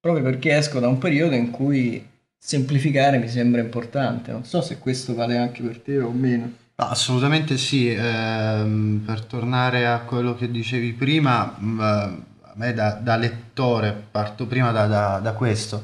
proprio 0.00 0.22
perché 0.22 0.56
esco 0.56 0.78
da 0.78 0.88
un 0.88 0.98
periodo 0.98 1.34
in 1.34 1.50
cui 1.50 2.06
semplificare 2.38 3.18
mi 3.18 3.28
sembra 3.28 3.60
importante. 3.60 4.32
Non 4.32 4.44
so 4.44 4.60
se 4.60 4.78
questo 4.78 5.14
vale 5.14 5.36
anche 5.36 5.62
per 5.62 5.78
te 5.80 5.98
o 5.98 6.10
meno. 6.10 6.44
No, 6.76 6.84
Assolutamente 6.84 7.56
sì, 7.56 7.90
ehm, 7.92 9.02
per 9.04 9.22
tornare 9.22 9.86
a 9.86 10.00
quello 10.00 10.36
che 10.36 10.50
dicevi 10.50 10.92
prima, 10.92 11.56
mh, 11.58 11.80
a 11.80 12.52
me 12.54 12.72
da, 12.74 12.92
da 13.02 13.16
lettore, 13.16 13.96
parto 14.10 14.46
prima 14.46 14.70
da, 14.70 14.86
da- 14.86 15.18
da 15.20 15.32
questo, 15.32 15.82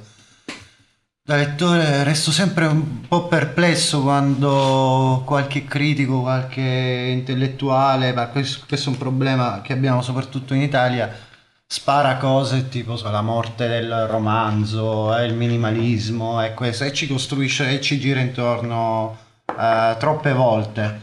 da 1.26 1.36
lettore 1.36 2.04
resto 2.04 2.30
sempre 2.30 2.66
un 2.66 3.00
po' 3.08 3.28
perplesso 3.28 4.02
quando 4.02 5.22
qualche 5.24 5.64
critico, 5.64 6.20
qualche 6.20 6.60
intellettuale, 6.60 8.12
ma 8.12 8.26
questo, 8.26 8.66
è 8.68 8.88
un 8.88 8.98
problema 8.98 9.62
che 9.62 9.72
abbiamo 9.72 10.02
soprattutto 10.02 10.52
in 10.52 10.60
Italia, 10.60 11.10
spara 11.66 12.18
cose 12.18 12.68
tipo 12.68 12.96
so, 12.98 13.10
la 13.10 13.22
morte 13.22 13.68
del 13.68 14.06
romanzo, 14.06 15.16
eh, 15.16 15.24
il 15.24 15.32
minimalismo 15.34 16.44
e 16.44 16.52
questo, 16.52 16.84
e 16.84 16.92
ci 16.92 17.06
costruisce 17.06 17.70
e 17.70 17.80
ci 17.80 17.98
gira 17.98 18.20
intorno 18.20 19.16
eh, 19.58 19.96
troppe 19.98 20.32
volte. 20.34 21.00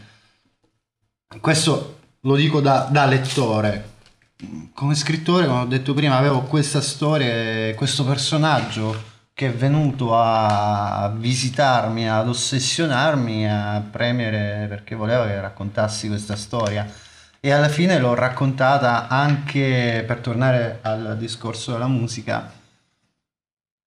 Questo 1.40 1.98
lo 2.20 2.36
dico 2.36 2.60
da, 2.60 2.86
da 2.88 3.06
lettore. 3.06 3.90
Come 4.72 4.94
scrittore, 4.94 5.46
come 5.46 5.60
ho 5.62 5.66
detto 5.66 5.94
prima, 5.94 6.16
avevo 6.16 6.42
questa 6.42 6.80
storia, 6.80 7.74
questo 7.74 8.04
personaggio 8.04 9.10
che 9.34 9.48
è 9.48 9.52
venuto 9.52 10.14
a 10.16 11.12
visitarmi, 11.16 12.08
ad 12.08 12.28
ossessionarmi, 12.28 13.48
a 13.50 13.82
premere 13.90 14.66
perché 14.68 14.94
voleva 14.94 15.26
che 15.26 15.40
raccontassi 15.40 16.08
questa 16.08 16.36
storia. 16.36 16.86
E 17.40 17.50
alla 17.50 17.68
fine 17.68 17.98
l'ho 17.98 18.14
raccontata 18.14 19.08
anche 19.08 20.04
per 20.06 20.18
tornare 20.20 20.78
al 20.82 21.16
discorso 21.18 21.72
della 21.72 21.88
musica, 21.88 22.50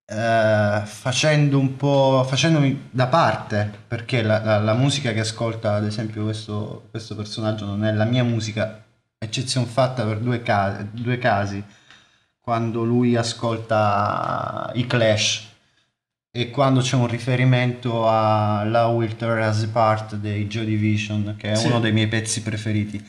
eh, 0.08 0.82
facendo 0.86 1.58
un 1.60 1.76
po' 1.78 2.24
facendomi 2.28 2.90
da 2.92 3.08
parte 3.08 3.72
perché 3.88 4.22
la, 4.22 4.40
la- 4.44 4.60
la 4.60 4.74
musica 4.74 5.12
che 5.14 5.22
ascolta 5.22 5.74
ad 5.76 5.86
esempio 5.86 6.24
questo, 6.24 6.88
questo 6.92 7.16
personaggio 7.16 7.66
non 7.66 7.84
è 7.86 7.92
la 7.92 8.06
mia 8.06 8.24
musica 8.24 8.84
eccezione 9.18 9.66
fatta 9.66 10.04
per 10.06 10.20
due, 10.20 10.42
ca- 10.44 10.86
due 10.92 11.18
casi 11.18 11.64
quando 12.46 12.84
lui 12.84 13.16
ascolta 13.16 14.70
i 14.76 14.86
Clash 14.86 15.48
e 16.32 16.52
quando 16.52 16.82
c'è 16.82 16.96
un 16.96 17.08
riferimento 17.08 18.08
a 18.08 18.64
La 18.66 18.86
Will 18.86 19.16
Tear 19.16 19.50
Us 19.50 19.64
Apart 19.64 20.14
dei 20.18 20.46
Joy 20.46 20.66
Division 20.66 21.34
che 21.40 21.54
è 21.54 21.56
Sì. 21.56 21.66
uno 21.66 21.80
dei 21.80 21.92
miei 21.92 22.06
pezzi 22.06 22.44
preferiti. 22.44 23.04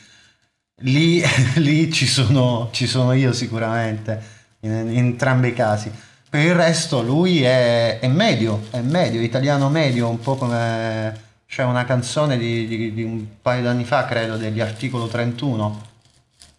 Lì, 0.81 1.23
lì 1.57 1.93
ci, 1.93 2.07
sono, 2.07 2.71
ci 2.73 2.87
sono 2.87 3.13
io 3.13 3.35
sicuramente 3.35 4.23
in, 4.61 4.71
in 4.73 4.97
entrambi 4.97 5.49
i 5.49 5.53
casi. 5.53 5.93
Per 6.31 6.41
il 6.43 6.55
resto 6.55 7.03
lui 7.03 7.43
è, 7.43 7.99
è 7.99 8.09
medio, 8.09 8.63
è 8.71 8.81
medio, 8.81 9.21
italiano 9.21 9.69
medio, 9.69 10.09
un 10.09 10.19
po' 10.19 10.37
come 10.37 11.25
c'è 11.47 11.63
una 11.63 11.85
canzone 11.85 12.39
di, 12.39 12.67
di- 12.67 12.95
di 12.95 13.03
un 13.03 13.23
paio 13.43 13.63
d'anni 13.63 13.85
fa, 13.85 14.07
credo, 14.07 14.39
degli 14.39 14.61
articolo 14.61 15.09
31, 15.09 15.83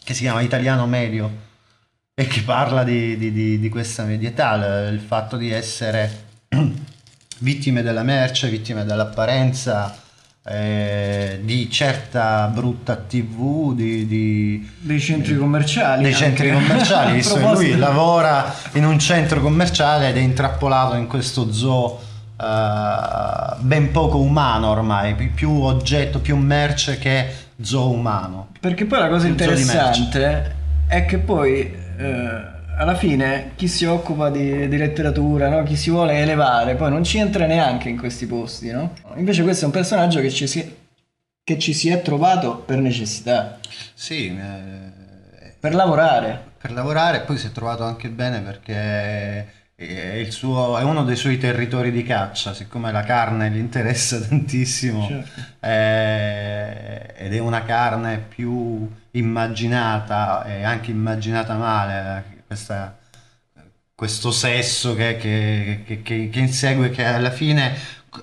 che 0.03 0.13
si 0.13 0.21
chiama 0.21 0.41
Italiano 0.41 0.85
medio 0.85 1.45
e 2.19 2.25
che 2.25 2.41
parla 2.41 2.83
di, 2.83 3.15
di- 3.15 3.31
di- 3.31 3.59
di 3.59 3.69
questa 3.69 4.01
medietà, 4.03 4.55
il, 4.89 4.99
fatto 4.99 5.37
di 5.37 5.51
essere 5.51 6.23
vittime 7.37 7.83
della 7.83 8.01
merce, 8.01 8.49
vittime 8.49 8.83
dell'apparenza, 8.85 9.95
eh, 10.43 11.39
di 11.43 11.69
certa 11.69 12.47
brutta 12.51 12.95
tv, 12.95 13.75
di- 13.75 14.07
di, 14.07 14.67
Dei 14.79 14.99
centri 14.99 15.37
commerciali. 15.37 16.01
dei 16.01 16.13
anche. 16.13 16.25
centri 16.25 16.51
commerciali, 16.51 17.13
visto 17.21 17.35
che 17.35 17.51
lui 17.51 17.77
lavora 17.77 18.51
in 18.73 18.83
un 18.83 18.97
centro 18.97 19.39
commerciale 19.39 20.09
ed 20.09 20.17
è 20.17 20.21
intrappolato 20.21 20.95
in 20.95 21.05
questo 21.05 21.53
zoo 21.53 22.01
eh, 22.35 23.55
ben 23.59 23.91
poco 23.91 24.17
umano 24.19 24.69
ormai, 24.71 25.13
pi- 25.13 25.27
più 25.27 25.51
oggetto, 25.51 26.17
più 26.17 26.35
merce 26.35 26.97
che 26.97 27.27
zoo 27.61 27.91
umano. 27.91 28.47
Perché 28.59 28.85
poi 28.85 28.97
la 28.97 29.07
cosa 29.07 29.27
interessante 29.27 30.55
è 30.87 31.05
che 31.05 31.19
poi 31.19 31.85
eh, 31.97 32.55
alla 32.77 32.95
fine 32.95 33.51
chi 33.55 33.67
si 33.67 33.85
occupa 33.85 34.29
di, 34.29 34.67
di 34.67 34.77
letteratura, 34.77 35.49
no? 35.49 35.63
chi 35.63 35.75
si 35.75 35.89
vuole 35.89 36.19
elevare, 36.19 36.75
poi 36.75 36.89
non 36.91 37.03
ci 37.03 37.17
entra 37.17 37.45
neanche 37.45 37.89
in 37.89 37.97
questi 37.97 38.25
posti, 38.27 38.71
no? 38.71 38.93
Invece 39.15 39.43
questo 39.43 39.63
è 39.63 39.67
un 39.67 39.73
personaggio 39.73 40.19
che 40.21 40.29
ci 40.29 40.45
si, 40.47 40.75
che 41.43 41.57
ci 41.59 41.73
si 41.73 41.89
è 41.89 42.01
trovato 42.01 42.57
per 42.57 42.77
necessità, 42.79 43.59
Sì, 43.93 44.27
eh, 44.27 45.55
per 45.59 45.73
lavorare. 45.73 46.43
per 46.57 46.71
lavorare 46.71 47.21
poi 47.21 47.37
si 47.37 47.47
è 47.47 47.51
trovato 47.51 47.83
anche 47.83 48.09
bene 48.09 48.41
perché 48.41 49.55
è, 49.79 50.15
il 50.15 50.31
suo- 50.31 50.75
è 50.79 50.81
uno 50.81 51.03
dei 51.03 51.15
suoi 51.15 51.37
territori 51.37 51.91
di 51.91 52.01
caccia, 52.01 52.53
siccome 52.53 52.91
la 52.91 53.03
carne 53.03 53.51
gli 53.51 53.57
interessa 53.57 54.19
tantissimo 54.25 55.05
Certo. 55.05 55.41
eh, 55.59 57.13
ed 57.15 57.33
è 57.35 57.37
una 57.39 57.63
carne 57.63 58.17
più 58.17 58.89
immaginata 59.11 60.43
e 60.45 60.63
anche 60.63 60.89
immaginata 60.89 61.55
male, 61.55 62.43
questa, 62.47 62.97
questo 63.93 64.31
sesso 64.31 64.95
che, 64.95 65.15
che, 65.17 65.83
che, 65.85 66.29
che, 66.29 66.39
insegue, 66.39 66.89
che 66.89 67.05
alla 67.05 67.29
fine, 67.29 67.75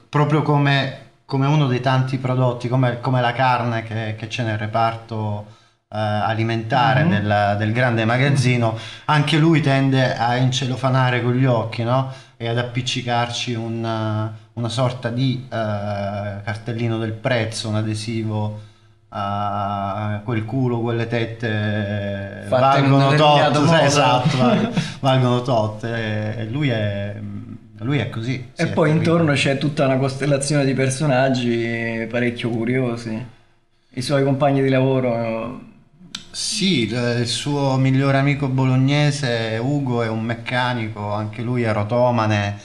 proprio 0.08 0.42
come, 0.42 1.10
come 1.24 1.46
uno 1.46 1.68
dei 1.68 1.80
tanti 1.80 2.18
prodotti, 2.18 2.66
come, 2.66 2.98
come 3.00 3.20
la 3.20 3.32
carne 3.32 3.84
che, 3.84 4.16
che 4.18 4.26
c'è 4.26 4.42
nel 4.42 4.58
reparto 4.58 5.46
eh, 5.46 5.63
alimentare 5.98 7.04
Mhm. 7.04 7.10
del, 7.10 7.54
del 7.58 7.72
grande 7.72 8.04
magazzino, 8.04 8.76
anche 9.06 9.36
lui 9.38 9.60
tende 9.60 10.16
a 10.16 10.36
incelofanare 10.36 11.22
con 11.22 11.34
gli 11.34 11.44
occhi, 11.44 11.82
no? 11.82 12.12
E 12.36 12.48
ad 12.48 12.58
appiccicarci 12.58 13.54
un, 13.54 14.28
una 14.54 14.68
sorta 14.68 15.08
di 15.08 15.44
eh, 15.46 15.56
cartellino 15.56 16.98
del 16.98 17.12
prezzo, 17.12 17.68
un 17.68 17.76
adesivo 17.76 18.60
a 19.16 20.20
quel 20.24 20.44
culo, 20.44 20.80
quelle 20.80 21.06
tette 21.06 22.44
Fatte 22.48 22.80
valgono 22.80 23.14
tot, 23.14 23.52
modo. 23.60 23.76
esatto, 23.78 24.36
val- 24.36 24.72
valgono 25.00 25.42
tot 25.42 25.84
e, 25.84 26.34
e 26.38 26.44
lui 26.46 26.68
è, 26.70 27.14
lui 27.78 27.98
è 27.98 28.08
così. 28.10 28.50
E 28.56 28.66
poi 28.66 28.90
intorno 28.90 29.32
c'è 29.34 29.56
tutta 29.58 29.84
una 29.84 29.98
costellazione 29.98 30.64
di 30.64 30.74
personaggi 30.74 32.06
parecchio 32.10 32.50
curiosi. 32.50 33.24
I 33.96 34.02
suoi 34.02 34.24
compagni 34.24 34.62
di 34.62 34.68
lavoro. 34.68 35.72
Sì, 36.34 36.88
il 36.88 37.26
suo 37.28 37.76
migliore 37.76 38.18
amico 38.18 38.48
bolognese 38.48 39.56
Ugo 39.62 40.02
è 40.02 40.08
un 40.08 40.24
meccanico, 40.24 41.12
anche 41.12 41.42
lui 41.42 41.62
è 41.62 41.72
rotomane, 41.72 42.58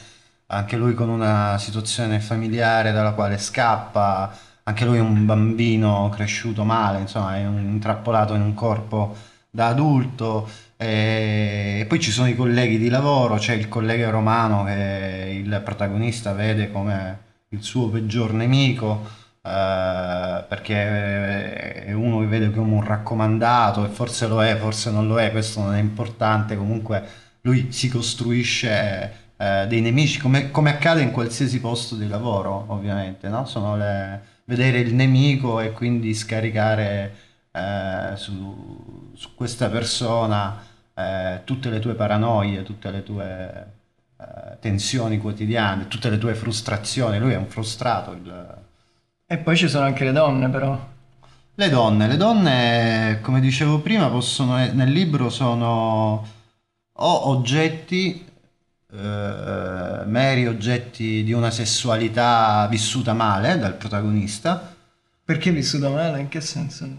anche 0.47 0.75
lui 0.75 0.95
con 0.95 1.07
una 1.07 1.55
situazione 1.59 2.19
familiare 2.19 2.91
dalla 2.91 3.11
quale 3.11 3.37
scappa, 3.37 4.35
anche 4.63 4.85
lui 4.85 4.97
è 4.97 5.01
un 5.01 5.23
bambino 5.23 6.09
cresciuto 6.11 6.63
male, 6.63 7.01
insomma 7.01 7.37
è 7.37 7.45
un 7.45 7.59
intrappolato 7.59 8.33
in 8.33 8.41
un 8.41 8.55
corpo 8.55 9.15
da 9.51 9.67
adulto. 9.67 10.49
E 10.75 11.85
poi 11.87 11.99
ci 11.99 12.09
sono 12.09 12.27
i 12.27 12.35
colleghi 12.35 12.79
di 12.79 12.89
lavoro, 12.89 13.35
c'è 13.35 13.53
il 13.53 13.67
collega 13.67 14.09
romano 14.09 14.63
che 14.63 15.43
il 15.45 15.61
protagonista 15.63 16.33
vede 16.33 16.71
come 16.71 17.19
il 17.49 17.61
suo 17.61 17.89
peggior 17.89 18.33
nemico 18.33 19.18
eh, 19.49 20.43
perché 20.47 21.85
è 21.85 21.93
uno 21.93 22.19
che 22.19 22.25
vede 22.27 22.51
come 22.51 22.73
un 22.75 22.83
raccomandato 22.83 23.85
e 23.85 23.89
forse 23.89 24.27
lo 24.27 24.43
è, 24.43 24.55
forse 24.57 24.91
non 24.91 25.07
lo 25.07 25.19
è, 25.19 25.31
questo 25.31 25.61
non 25.61 25.73
è 25.73 25.79
importante, 25.79 26.55
comunque 26.55 27.03
lui 27.41 27.71
si 27.71 27.89
costruisce 27.89 29.13
eh, 29.37 29.65
dei 29.67 29.81
nemici 29.81 30.19
come, 30.19 30.51
come 30.51 30.69
accade 30.71 31.01
in 31.01 31.11
qualsiasi 31.11 31.59
posto 31.59 31.95
di 31.95 32.07
lavoro, 32.07 32.65
ovviamente, 32.67 33.27
no? 33.29 33.45
Sono 33.45 33.75
le- 33.77 34.21
vedere 34.45 34.79
il 34.79 34.93
nemico 34.93 35.59
e 35.59 35.71
quindi 35.71 36.13
scaricare 36.13 37.15
eh, 37.51 38.11
su, 38.15 39.11
su 39.15 39.35
questa 39.35 39.69
persona 39.69 40.67
tutte 41.45 41.69
le 41.69 41.79
tue 41.79 41.93
paranoie, 41.95 42.61
tutte 42.63 42.91
le 42.91 43.03
tue 43.03 43.65
tensioni 44.59 45.17
quotidiane, 45.17 45.87
tutte 45.87 46.09
le 46.09 46.17
tue 46.17 46.33
frustrazioni. 46.35 47.19
Lui 47.19 47.31
è 47.33 47.37
un 47.37 47.47
frustrato. 47.47 48.11
il- 48.11 48.67
E 49.31 49.37
poi 49.37 49.55
ci 49.55 49.69
sono 49.69 49.85
anche 49.85 50.03
le 50.03 50.11
donne, 50.11 50.49
però. 50.49 50.87
le 51.53 51.69
donne, 51.69 52.07
le 52.07 52.17
donne, 52.17 53.19
come 53.21 53.39
dicevo 53.39 53.79
prima, 53.79 54.09
possono, 54.09 54.55
nel 54.55 54.91
libro 54.91 55.29
sono 55.29 56.27
o 57.01 57.27
oggetti, 57.29 58.25
eh, 58.91 60.01
meri 60.05 60.47
oggetti 60.47 61.23
di 61.23 61.31
una 61.31 61.51
sessualità 61.51 62.67
vissuta 62.69 63.13
male 63.13 63.59
dal 63.59 63.75
protagonista, 63.75 64.75
Perché 65.29 65.51
vissuto 65.51 65.91
male? 65.91 66.21
In 66.21 66.27
che 66.27 66.41
senso? 66.41 66.89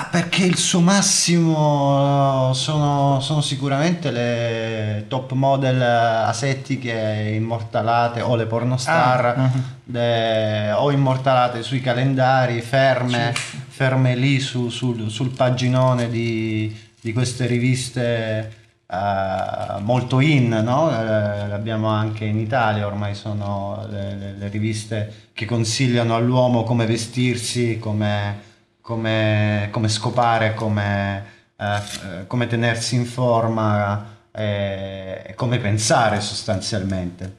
Ah, 0.00 0.06
perché 0.08 0.44
il 0.44 0.56
suo 0.56 0.78
massimo 0.80 2.52
sono, 2.54 3.18
sono 3.20 3.40
sicuramente 3.40 4.12
le 4.12 5.06
top 5.08 5.32
model 5.32 5.82
asettiche 5.82 7.32
immortalate 7.34 8.20
o 8.20 8.36
le 8.36 8.46
pornostar 8.46 9.24
Ah, 9.26 9.42
ah. 9.42 9.50
de- 9.82 10.70
o 10.72 10.92
immortalate 10.92 11.64
sui 11.64 11.80
calendari, 11.80 12.60
ferme, 12.60 13.32
Sì. 13.34 13.58
ferme 13.66 14.14
lì 14.14 14.38
su- 14.38 14.68
sul, 14.68 15.10
sul 15.10 15.30
paginone 15.30 16.08
di, 16.08 16.72
di 17.00 17.12
queste 17.12 17.46
riviste 17.46 18.52
eh, 18.90 19.80
molto 19.80 20.20
in, 20.20 20.48
no? 20.62 20.90
Eh, 20.92 21.48
le 21.48 21.52
abbiamo 21.54 21.88
anche 21.88 22.24
in 22.24 22.38
Italia, 22.38 22.86
ormai 22.86 23.16
sono 23.16 23.84
le, 23.90 24.14
le- 24.14 24.34
le 24.38 24.48
riviste 24.48 25.28
che 25.32 25.44
consigliano 25.44 26.14
all'uomo 26.14 26.62
come 26.62 26.86
vestirsi, 26.86 27.78
come, 27.80 28.46
come- 28.92 29.68
come 29.70 29.88
scopare, 29.90 30.54
come, 30.54 31.24
eh, 31.58 31.76
f- 31.78 32.26
come 32.26 32.46
tenersi 32.46 32.94
in 32.94 33.04
forma 33.04 34.16
eh, 34.32 35.24
e 35.26 35.34
come 35.34 35.58
pensare 35.58 36.22
sostanzialmente. 36.22 37.36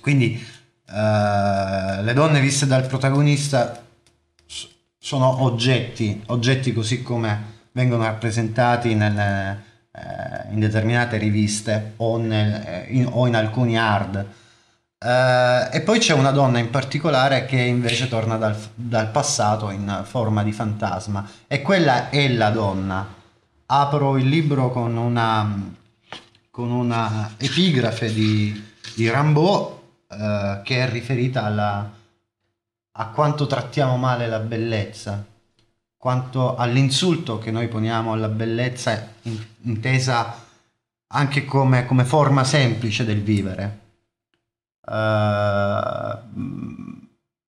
Quindi 0.00 0.34
eh, 0.88 2.02
le 2.02 2.12
donne 2.12 2.40
viste 2.40 2.66
dal 2.66 2.86
protagonista 2.88 3.80
sono 4.98 5.42
oggetti, 5.44 6.24
oggetti 6.26 6.72
così 6.72 7.02
come 7.02 7.58
vengono 7.70 8.02
rappresentati 8.02 8.94
nelle, 8.96 9.62
eh, 9.92 10.52
in 10.52 10.58
determinate 10.58 11.18
riviste 11.18 11.92
o, 11.98 12.16
nel- 12.18 12.62
eh, 12.66 12.86
in, 12.88 13.06
o 13.08 13.28
in 13.28 13.36
alcuni 13.36 13.78
hard. 13.78 14.26
Eh, 15.02 15.68
e 15.72 15.80
poi 15.80 15.98
c'è 15.98 16.12
una 16.12 16.30
donna 16.30 16.58
in 16.58 16.68
particolare 16.68 17.46
che 17.46 17.58
invece 17.58 18.06
torna 18.06 18.36
dal, 18.36 18.54
dal 18.74 19.10
passato 19.10 19.70
in 19.70 20.02
forma 20.04 20.42
di 20.42 20.52
fantasma 20.52 21.26
e 21.46 21.62
quella 21.62 22.10
è 22.10 22.28
la 22.28 22.50
donna. 22.50 23.14
Apro 23.66 24.18
il 24.18 24.28
libro 24.28 24.70
con 24.70 24.94
una, 24.96 25.72
con 26.50 26.70
una 26.70 27.32
epigrafe 27.38 28.12
di, 28.12 28.72
di 28.94 29.10
Rimbaud 29.10 29.72
eh, 30.08 30.60
che 30.64 30.84
è 30.84 30.90
riferita 30.90 31.44
alla, 31.44 31.90
a 32.92 33.06
quanto 33.06 33.46
trattiamo 33.46 33.96
male 33.96 34.28
la 34.28 34.40
bellezza, 34.40 35.24
quanto 35.96 36.56
all'insulto 36.56 37.38
che 37.38 37.50
noi 37.50 37.68
poniamo 37.68 38.12
alla 38.12 38.28
bellezza 38.28 39.14
in- 39.22 39.42
intesa 39.62 40.44
anche 41.12 41.44
come, 41.46 41.86
come 41.86 42.04
forma 42.04 42.44
semplice 42.44 43.06
del 43.06 43.22
vivere. 43.22 43.79
Eh, 44.90 46.18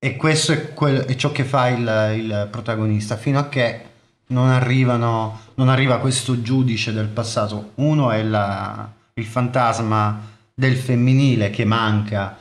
e 0.04 0.16
questo 0.16 0.52
è, 0.52 0.72
quel- 0.72 1.04
è 1.04 1.14
ciò 1.14 1.30
che 1.30 1.44
fa 1.44 1.68
il, 1.68 2.12
il 2.16 2.48
protagonista, 2.50 3.16
fino 3.16 3.38
a 3.38 3.48
che 3.48 3.84
non, 4.28 4.48
arrivano, 4.50 5.40
non 5.54 5.68
arriva 5.68 5.98
questo 5.98 6.42
giudice 6.42 6.92
del 6.92 7.06
passato. 7.08 7.72
Uno 7.76 8.10
è 8.10 8.22
la- 8.22 8.90
il 9.14 9.26
fantasma 9.26 10.20
del 10.54 10.76
femminile 10.76 11.50
che 11.50 11.64
manca 11.64 12.36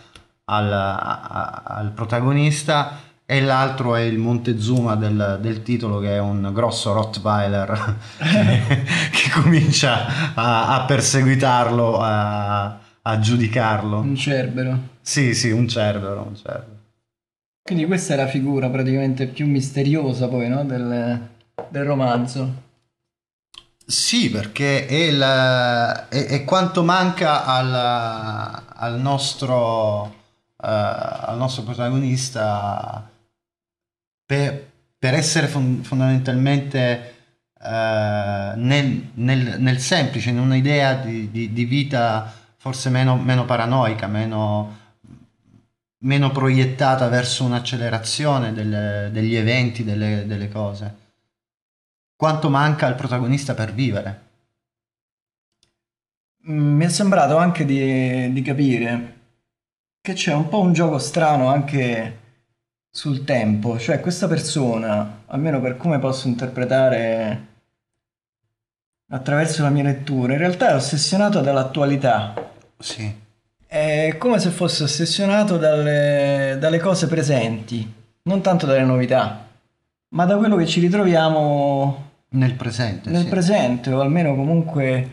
al, 0.46 0.72
a- 0.74 1.62
al 1.66 1.92
protagonista 1.92 2.98
e 3.26 3.42
l'altro 3.42 3.96
è 3.96 4.02
il 4.02 4.18
Montezuma 4.18 4.96
del, 4.96 5.38
del 5.42 5.62
titolo 5.62 6.00
che 6.00 6.16
è 6.16 6.20
un 6.20 6.50
grosso 6.54 6.92
Rottweiler 6.94 7.96
che, 8.18 8.84
che 9.12 9.30
comincia 9.34 10.34
a, 10.34 10.76
a 10.76 10.86
perseguitarlo, 10.86 12.00
a, 12.00 12.78
a 13.04 13.20
giudicarlo. 13.20 14.00
Un 14.00 14.16
cerbero. 14.16 14.91
Sì, 15.02 15.34
sì, 15.34 15.50
un 15.52 15.68
cerbero, 15.68 16.22
un 16.28 16.36
cerbero. 16.36 16.80
Quindi 17.64 17.86
questa 17.86 18.14
è 18.14 18.18
la 18.18 18.28
figura 18.28 18.70
praticamente 18.70 19.28
più 19.28 19.48
misteriosa 19.48 20.28
poi, 20.28 20.50
no? 20.50 20.64
del, 20.66 21.28
del 21.70 21.84
romanzo. 21.84 22.70
Sì, 23.86 24.30
perché 24.30 24.86
è, 24.88 24.94
il- 24.94 25.22
è- 26.10 26.26
è 26.28 26.44
quanto 26.46 26.84
manca 26.84 27.46
al, 27.46 27.74
al 28.74 29.00
nostro, 29.02 30.08
eh, 30.62 30.68
al 30.68 31.38
nostro 31.38 31.64
protagonista 31.64 33.10
per, 34.26 34.70
per 34.98 35.14
essere 35.14 35.48
fon- 35.48 35.82
fondamentalmente 35.84 37.16
eh, 37.62 38.54
nel, 38.56 39.10
nel- 39.16 39.56
nel 39.60 39.80
semplice, 39.80 40.30
in 40.30 40.40
un'idea 40.40 40.94
di, 40.96 41.30
di- 41.32 41.52
di 41.52 41.66
vita 41.66 42.32
forse 42.58 42.90
meno, 42.90 43.18
meno 43.18 43.46
paranoica, 43.46 44.08
meno, 44.08 44.78
meno 46.04 46.32
proiettata 46.32 47.08
verso 47.10 47.44
un'accelerazione 47.44 48.54
delle- 48.54 49.10
degli 49.12 49.36
eventi, 49.36 49.84
delle, 49.84 50.26
delle 50.26 50.50
cose. 50.50 50.96
Quanto 52.16 52.50
manca 52.50 52.88
al 52.88 52.96
protagonista 52.96 53.54
per 53.54 53.74
vivere? 53.74 54.22
Mm, 56.50 56.76
Mi 56.76 56.86
è 56.86 56.90
sembrato 56.90 57.38
anche 57.38 57.66
di, 57.66 58.32
di 58.34 58.42
capire 58.42 59.20
che 60.02 60.14
c'è 60.14 60.34
un 60.34 60.48
po' 60.50 60.60
un 60.60 60.74
gioco 60.74 60.98
strano 60.98 61.48
anche 61.48 62.20
sul 62.90 63.24
tempo, 63.24 63.78
cioè 63.80 64.00
questa 64.02 64.28
persona, 64.28 65.24
almeno 65.28 65.62
per 65.62 65.78
come 65.78 66.00
posso 66.00 66.28
interpretare 66.28 67.48
attraverso 69.12 69.62
la 69.62 69.70
mia 69.70 69.84
lettura, 69.84 70.34
in 70.34 70.40
realtà 70.40 70.70
è 70.70 70.76
ossessionato 70.76 71.42
dall'attualità. 71.42 72.34
Sì. 72.80 73.21
È 73.74 74.18
come 74.18 74.38
se 74.38 74.50
fosse 74.50 74.84
ossessionato 74.84 75.56
dalle, 75.56 76.58
dalle 76.60 76.78
cose 76.78 77.08
presenti, 77.08 77.90
non 78.24 78.42
tanto 78.42 78.66
dalle 78.66 78.84
novità, 78.84 79.48
ma 80.10 80.26
da 80.26 80.36
quello 80.36 80.58
che 80.58 80.66
ci 80.66 80.82
ritroviamo 80.82 82.10
Nel 82.32 82.56
presente, 82.56 83.10
nel 83.10 83.24
sì. 83.24 83.30
presente, 83.30 83.94
o 83.94 84.02
almeno 84.02 84.36
comunque 84.36 85.12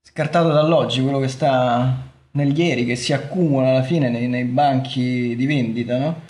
scartato 0.00 0.48
dall'oggi, 0.52 1.02
quello 1.02 1.18
che 1.18 1.28
sta 1.28 1.94
nel 2.30 2.56
ieri, 2.58 2.86
che 2.86 2.96
si 2.96 3.12
accumula 3.12 3.68
alla 3.68 3.82
fine 3.82 4.08
nei, 4.08 4.26
nei 4.26 4.44
banchi 4.44 5.36
di 5.36 5.44
vendita, 5.44 5.98
no? 5.98 6.20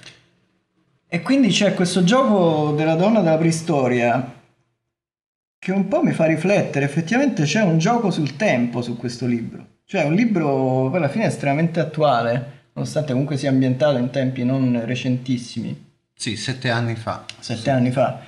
E 1.07 1.23
quindi 1.23 1.51
c'è 1.51 1.75
questo 1.75 2.03
gioco 2.03 2.73
della 2.73 2.97
donna 2.97 3.21
della 3.21 3.39
preistoria 3.39 4.35
che 5.61 5.71
un 5.71 5.87
po' 5.87 6.03
mi 6.03 6.11
fa 6.11 6.25
riflettere, 6.25 6.85
effettivamente 6.85 7.45
c'è 7.45 7.63
un 7.63 7.79
gioco 7.79 8.11
sul 8.11 8.35
tempo 8.35 8.83
su 8.83 8.97
questo 8.97 9.27
libro, 9.27 9.65
cioè 9.93 10.05
un 10.05 10.15
libro 10.15 10.89
poi 10.89 10.97
alla 10.97 11.11
fine 11.11 11.27
estremamente 11.27 11.79
attuale, 11.79 12.69
nonostante 12.73 13.13
comunque 13.13 13.37
sia 13.37 13.51
ambientato 13.51 13.99
in 13.99 14.09
tempi 14.09 14.43
non 14.43 14.81
recentissimi, 14.87 15.91
Sì, 16.15 16.35
sette 16.35 16.71
anni 16.71 16.95
fa. 16.97 17.27
sette 17.39 17.69
anni 17.69 17.91
fa. 17.91 18.19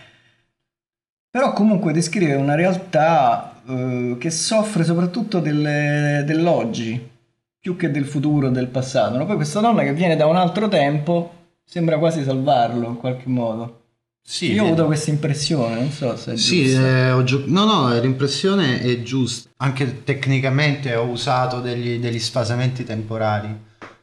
Però 1.30 1.54
comunque 1.54 1.94
descrive 1.94 2.34
una 2.34 2.54
realtà 2.54 3.62
eh, 3.66 4.16
che 4.20 4.28
soffre 4.28 4.84
soprattutto 4.84 5.40
delle- 5.40 6.22
dell'oggi, 6.26 7.10
più 7.58 7.76
che 7.76 7.90
del 7.90 8.04
futuro, 8.04 8.50
del 8.50 8.66
passato. 8.66 9.16
no? 9.16 9.24
Poi 9.24 9.36
questa 9.36 9.60
donna 9.60 9.82
che 9.84 9.94
viene 9.94 10.16
da 10.16 10.26
un 10.26 10.36
altro 10.36 10.68
tempo 10.68 11.32
sembra 11.64 11.96
quasi 11.96 12.22
salvarlo 12.24 12.88
in 12.88 12.98
qualche 12.98 13.28
modo. 13.30 13.83
Sì, 14.26 14.52
Io 14.52 14.62
ho 14.62 14.66
avuto 14.66 14.86
questa 14.86 15.10
impressione, 15.10 15.74
non 15.74 15.90
so 15.90 16.16
se 16.16 16.32
è 16.32 16.36
Sì, 16.36 16.72
eh, 16.72 17.20
gio- 17.24 17.44
no, 17.46 17.64
no, 17.64 18.00
l'impressione 18.00 18.80
è 18.80 19.02
giusta. 19.02 19.50
Anche 19.58 20.02
tecnicamente 20.02 20.94
ho 20.94 21.04
usato 21.04 21.60
degli, 21.60 21.98
degli 21.98 22.18
sfasamenti 22.18 22.84
temporali. 22.84 23.48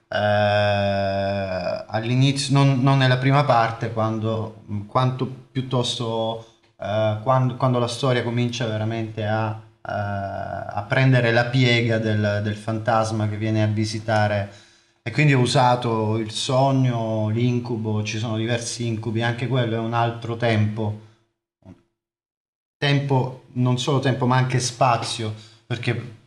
Eh, 0.08 0.18
all'inizio, 1.88 2.54
non, 2.54 2.82
non 2.82 3.00
nella 3.00 3.18
prima 3.18 3.44
parte, 3.44 3.92
quando, 3.92 4.64
quanto 4.88 5.26
piuttosto 5.52 6.46
eh, 6.82 7.18
quando, 7.22 7.56
quando 7.56 7.80
la 7.80 7.88
storia 7.88 8.24
comincia 8.24 8.66
veramente 8.66 9.26
a, 9.26 9.50
eh, 9.52 9.92
a 9.92 10.86
prendere 10.88 11.32
la 11.32 11.46
piega 11.46 12.00
del, 12.00 12.42
del 12.44 12.56
fantasma 12.56 13.30
che 13.30 13.38
viene 13.38 13.64
a 13.64 13.68
visitare. 13.68 14.52
E 15.04 15.12
quindi 15.12 15.34
ho 15.34 15.40
usato 15.40 16.18
il 16.18 16.32
sogno, 16.32 17.30
l'incubo, 17.30 18.04
ci 18.04 18.18
sono 18.18 18.38
diversi 18.38 18.88
incubi, 18.88 19.22
anche 19.22 19.48
quello 19.48 19.76
è 19.76 19.80
un 19.80 19.94
altro 19.94 20.38
tempo 20.38 21.10
tempo, 22.78 23.44
non 23.54 23.78
solo 23.78 24.00
tempo 24.00 24.26
ma 24.26 24.38
anche 24.38 24.60
spazio, 24.60 25.34
perché 25.68 26.20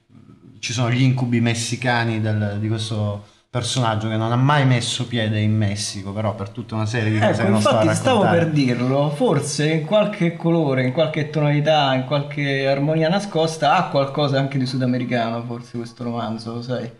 ci 0.60 0.72
sono 0.72 0.88
gli 0.90 1.02
incubi 1.02 1.40
messicani 1.40 2.20
del- 2.20 2.58
di 2.60 2.68
questo 2.68 3.24
personaggio 3.50 4.08
che 4.08 4.16
non 4.16 4.30
ha 4.32 4.36
mai 4.36 4.64
messo 4.64 5.06
piede 5.06 5.40
in 5.40 5.56
Messico, 5.56 6.12
però 6.12 6.34
per 6.34 6.50
tutta 6.50 6.76
una 6.76 6.86
serie 6.86 7.10
di 7.12 7.18
cose 7.18 7.30
Ecco, 7.30 7.42
che 7.42 7.48
non 7.48 7.60
sto 7.60 7.76
a 7.76 7.94
stavo 7.94 8.20
per 8.22 8.50
dirlo, 8.50 9.10
forse 9.10 9.68
in 9.72 9.84
qualche 9.84 10.36
colore, 10.36 10.84
in 10.84 10.92
qualche 10.92 11.30
tonalità, 11.30 11.94
in 11.94 12.04
qualche 12.04 12.66
armonia 12.68 13.08
nascosta 13.08 13.74
ha 13.76 13.88
qualcosa 13.88 14.38
anche 14.38 14.58
di 14.58 14.66
sudamericano, 14.66 15.42
forse 15.44 15.76
questo 15.76 16.04
romanzo, 16.04 16.54
lo 16.54 16.62
sai? 16.62 16.90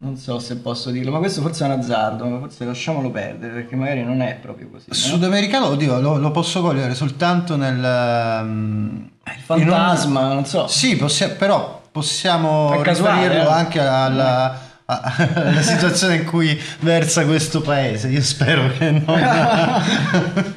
Non 0.00 0.16
so 0.16 0.38
se 0.38 0.58
posso 0.58 0.90
dirlo, 0.90 1.10
ma 1.10 1.18
questo 1.18 1.40
forse 1.40 1.64
è 1.64 1.66
un 1.66 1.80
azzardo, 1.80 2.24
ma 2.26 2.38
forse 2.38 2.64
lasciamolo 2.64 3.10
perdere 3.10 3.52
perché 3.52 3.74
magari 3.74 4.04
non 4.04 4.20
è 4.22 4.36
proprio 4.40 4.68
così. 4.70 4.84
no? 4.90 4.94
Sudamericano, 4.94 5.66
oddio, 5.66 6.00
lo, 6.00 6.18
lo 6.18 6.30
posso 6.30 6.60
cogliere 6.60 6.94
soltanto 6.94 7.56
nel... 7.56 7.82
ehm, 7.84 9.10
Il 9.24 9.40
fantasma, 9.44 10.32
non 10.32 10.44
so. 10.46 10.68
Sì, 10.68 10.94
possia- 10.96 11.30
però 11.30 11.82
possiamo 11.90 12.80
riferirlo 12.80 13.48
eh. 13.48 13.52
anche 13.52 13.80
alla, 13.80 14.60
a- 14.84 15.14
alla 15.34 15.62
situazione 15.62 16.14
in 16.14 16.24
cui 16.26 16.56
versa 16.78 17.24
questo 17.26 17.60
paese. 17.60 18.06
Io 18.06 18.22
spero 18.22 18.70
che 18.78 18.90
non, 18.92 19.20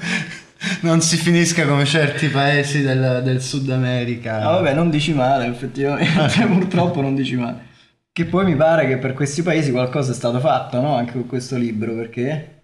non 0.81 1.01
si 1.01 1.17
finisca 1.17 1.65
come 1.65 1.85
certi 1.85 2.27
paesi 2.27 2.83
del, 2.83 3.21
del 3.23 3.41
Sud 3.41 3.71
America. 3.71 4.35
Ah, 4.37 4.51
vabbè, 4.51 4.75
non 4.75 4.91
dici 4.91 5.15
male, 5.15 5.47
effettivamente, 5.47 6.45
purtroppo 6.45 7.01
non 7.01 7.15
dici 7.15 7.35
male. 7.37 7.69
Che 8.13 8.25
poi 8.25 8.45
mi 8.45 8.55
pare 8.55 8.87
che 8.87 8.97
per 8.97 9.13
questi 9.13 9.41
paesi 9.41 9.71
qualcosa 9.71 10.11
è 10.11 10.15
stato 10.15 10.39
fatto, 10.39 10.79
no? 10.81 10.95
Anche 10.95 11.13
con 11.13 11.27
questo 11.27 11.57
libro, 11.57 11.93
perché 11.95 12.63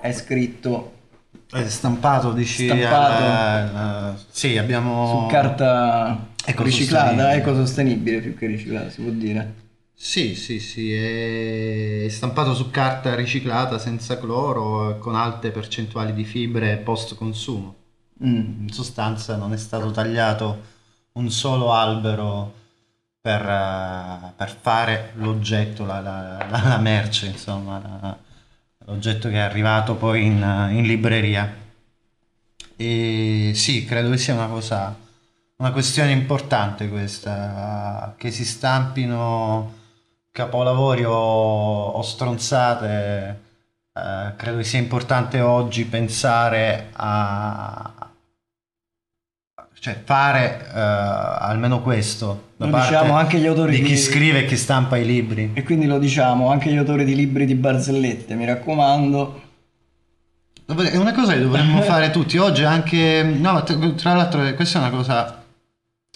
è 0.00 0.12
scritto 0.12 0.92
È 1.50 1.68
stampato, 1.68 2.32
dici? 2.32 2.64
Stampato. 2.66 3.22
al- 3.24 4.14
eh, 4.16 4.24
sì, 4.30 4.58
abbiamo... 4.58 5.06
su 5.06 5.26
carta 5.26 6.28
riciclata, 6.56 7.32
Ecosostenibile. 7.32 7.34
ecosostenibile 7.34 8.20
più 8.20 8.34
che 8.36 8.46
riciclata, 8.46 8.90
si 8.90 9.00
può 9.02 9.10
dire. 9.10 9.54
Sì, 9.96 10.34
sì, 10.34 10.58
sì, 10.60 10.92
è 10.92 12.06
stampato 12.08 12.54
su 12.54 12.70
carta 12.70 13.14
riciclata 13.14 13.78
senza 13.78 14.18
cloro, 14.18 14.98
con 14.98 15.14
alte 15.16 15.50
percentuali 15.50 16.12
di 16.12 16.24
fibre 16.24 16.76
post 16.78 17.14
consumo. 17.14 17.74
Mm. 18.24 18.62
In 18.66 18.72
sostanza 18.72 19.36
non 19.36 19.52
è 19.52 19.56
stato 19.56 19.90
tagliato 19.90 20.62
un 21.12 21.30
solo 21.30 21.72
albero 21.72 22.52
per, 23.24 23.40
eh, 23.40 24.32
per 24.36 24.50
fare 24.60 25.12
l'oggetto, 25.14 25.86
la, 25.86 26.00
la- 26.00 26.46
la- 26.50 26.76
merce, 26.78 27.26
insomma, 27.28 28.18
l'oggetto 28.86 29.28
che 29.30 29.36
è 29.36 29.38
arrivato 29.38 29.94
poi 29.96 30.26
in, 30.26 30.68
in 30.72 30.82
libreria. 30.84 31.50
E 32.76 33.52
sì, 33.54 33.84
credo 33.84 34.10
che 34.10 34.18
sia 34.18 34.34
una 34.34 34.46
cosa, 34.48 34.94
una 35.56 35.72
questione 35.72 36.10
importante 36.12 36.88
questa, 36.88 38.14
che 38.18 38.30
si 38.30 38.44
stampino 38.44 39.72
capolavori 40.32 41.04
o, 41.04 41.12
o 41.14 42.02
stronzate. 42.02 43.40
eh, 43.94 44.32
credo 44.36 44.58
che 44.58 44.64
sia 44.64 44.78
importante 44.80 45.40
oggi 45.40 45.84
pensare 45.86 46.88
a, 46.94 47.93
cioè 49.84 50.00
fare 50.02 50.64
eh, 50.74 50.80
almeno 50.80 51.82
questo 51.82 52.52
da 52.56 52.64
Lo 52.64 52.70
parte 52.70 52.88
diciamo 52.88 53.16
anche 53.18 53.36
gli 53.38 53.44
autori 53.46 53.72
di 53.72 53.82
chi 53.82 53.92
di- 53.92 53.98
scrive 53.98 54.38
e 54.38 54.46
chi 54.46 54.56
stampa 54.56 54.96
i 54.96 55.04
libri. 55.04 55.50
E 55.52 55.62
quindi 55.62 55.84
lo 55.84 55.98
diciamo 55.98 56.50
anche 56.50 56.70
gli 56.70 56.76
autori 56.78 57.04
di 57.04 57.14
libri 57.14 57.44
di 57.44 57.54
barzellette, 57.54 58.34
mi 58.34 58.46
raccomando. 58.46 59.42
È 60.64 60.96
una 60.96 61.12
cosa 61.12 61.34
che 61.34 61.40
dovremmo 61.42 61.82
fare 61.84 62.08
tutti 62.10 62.38
oggi 62.38 62.64
anche 62.64 63.22
no, 63.24 63.62
tra 63.62 63.76
tra 63.90 64.14
l'altro 64.14 64.54
questa 64.54 64.78
è 64.78 64.80
una 64.80 64.96
cosa 64.96 65.42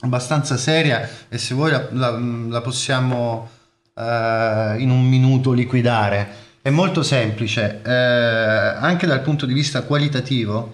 abbastanza 0.00 0.56
seria 0.56 1.06
e 1.28 1.36
se 1.36 1.52
vuoi 1.52 1.70
la, 1.70 1.88
la- 1.90 2.18
la 2.48 2.60
possiamo 2.62 3.50
eh, 3.94 4.76
in 4.78 4.88
un 4.88 5.02
minuto 5.06 5.52
liquidare. 5.52 6.46
È 6.62 6.70
molto 6.70 7.02
semplice, 7.02 7.82
eh, 7.84 7.92
anche 7.92 9.06
dal 9.06 9.20
punto 9.20 9.44
di 9.44 9.52
vista 9.52 9.82
qualitativo 9.82 10.72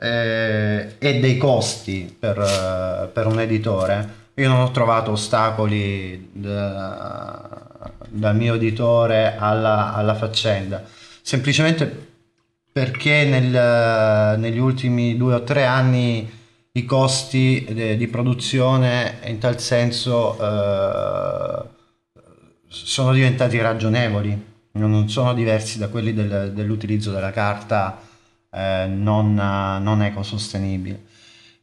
eh, 0.00 0.94
e 0.98 1.20
dei 1.20 1.36
costi 1.36 2.14
per, 2.18 2.38
eh, 2.38 3.08
per 3.08 3.26
un 3.26 3.38
editore. 3.40 4.18
Io 4.34 4.48
non 4.48 4.60
ho 4.60 4.70
trovato 4.70 5.10
ostacoli 5.12 6.30
da- 6.32 7.68
dal 8.08 8.34
mio 8.36 8.54
editore 8.54 9.36
alla, 9.36 9.92
alla 9.92 10.14
faccenda, 10.14 10.82
semplicemente 11.20 12.08
perché 12.72 13.24
nel- 13.24 14.38
negli 14.38 14.58
ultimi 14.58 15.16
due 15.16 15.34
o 15.34 15.42
tre 15.44 15.64
anni 15.66 16.38
i 16.72 16.84
costi 16.84 17.66
de- 17.72 17.96
di 17.96 18.06
produzione 18.06 19.18
in 19.24 19.38
tal 19.38 19.60
senso 19.60 20.38
eh, 20.40 21.62
sono 22.68 23.12
diventati 23.12 23.58
ragionevoli, 23.60 24.46
non 24.72 25.08
sono 25.08 25.34
diversi 25.34 25.78
da 25.78 25.88
quelli 25.88 26.14
del- 26.14 26.52
dell'utilizzo 26.54 27.10
della 27.10 27.32
carta 27.32 27.98
eh, 28.50 28.86
non, 28.88 29.34
non 29.34 30.02
ecosostenibile. 30.02 31.04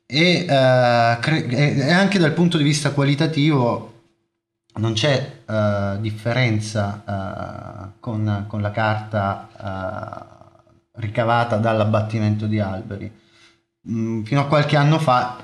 E, 0.05 0.45
eh, 0.47 1.17
cre- 1.19 1.45
e- 1.47 1.91
anche 1.91 2.17
dal 2.19 2.33
punto 2.33 2.57
di 2.57 2.63
vista 2.63 2.91
qualitativo 2.91 3.93
non 4.75 4.93
c'è 4.93 5.41
eh, 5.45 5.97
differenza 5.99 7.03
eh, 7.87 7.99
con, 7.99 8.45
con 8.47 8.61
la 8.61 8.71
carta 8.71 9.49
eh, 10.93 11.01
ricavata 11.01 11.57
dall'abbattimento 11.57 12.45
di 12.47 12.59
alberi. 12.59 13.11
Mm, 13.89 14.23
fino 14.23 14.41
a 14.41 14.47
qualche 14.47 14.75
anno 14.77 14.99
fa 14.99 15.43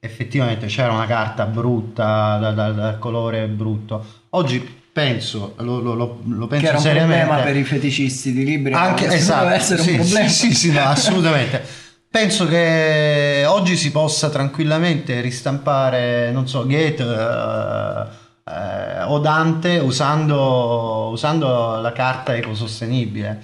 effettivamente 0.00 0.66
c'era 0.66 0.92
una 0.92 1.06
carta 1.06 1.44
brutta, 1.46 2.38
dal, 2.38 2.54
dal- 2.54 2.74
dal 2.74 2.98
colore 2.98 3.46
brutto. 3.48 4.04
Oggi 4.30 4.79
penso, 4.92 5.54
lo, 5.58 5.80
lo- 5.80 5.94
lo- 5.94 6.20
lo 6.26 6.46
Che 6.46 6.48
penso 6.48 6.66
era 6.66 6.76
un 6.76 6.82
seriamente, 6.82 7.24
problema 7.24 7.42
per 7.44 7.56
i 7.56 7.64
feticisti 7.64 8.32
di 8.32 8.44
libri. 8.44 8.72
anche 8.74 9.06
esatto, 9.06 9.44
deve 9.44 9.54
essere 9.56 9.82
sì, 9.82 9.90
un 9.90 9.96
problema. 9.98 10.28
Sì, 10.28 10.54
sì, 10.54 10.72
no, 10.72 10.80
assolutamente. 10.84 11.62
Penso 12.10 12.46
che 12.48 13.44
oggi 13.46 13.76
si 13.76 13.90
possa 13.92 14.30
tranquillamente 14.30 15.20
ristampare, 15.20 16.32
non 16.32 16.48
so, 16.48 16.66
Goethe 16.66 17.04
eh, 17.04 18.52
eh, 18.52 19.02
o 19.04 19.18
Dante 19.20 19.78
usando, 19.78 21.08
usando 21.12 21.80
la 21.80 21.92
carta 21.92 22.34
ecosostenibile. 22.36 23.40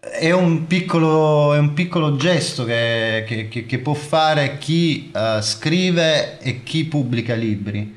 È 0.00 0.30
un 0.30 0.66
piccolo, 0.66 1.54
è 1.54 1.58
un 1.58 1.72
piccolo 1.72 2.16
gesto 2.16 2.64
che, 2.64 3.24
che- 3.26 3.48
che- 3.48 3.66
che 3.66 3.78
può 3.78 3.94
fare 3.94 4.58
chi 4.58 5.10
eh, 5.14 5.38
scrive 5.42 6.38
e 6.40 6.62
chi 6.62 6.84
pubblica 6.84 7.34
libri. 7.34 7.96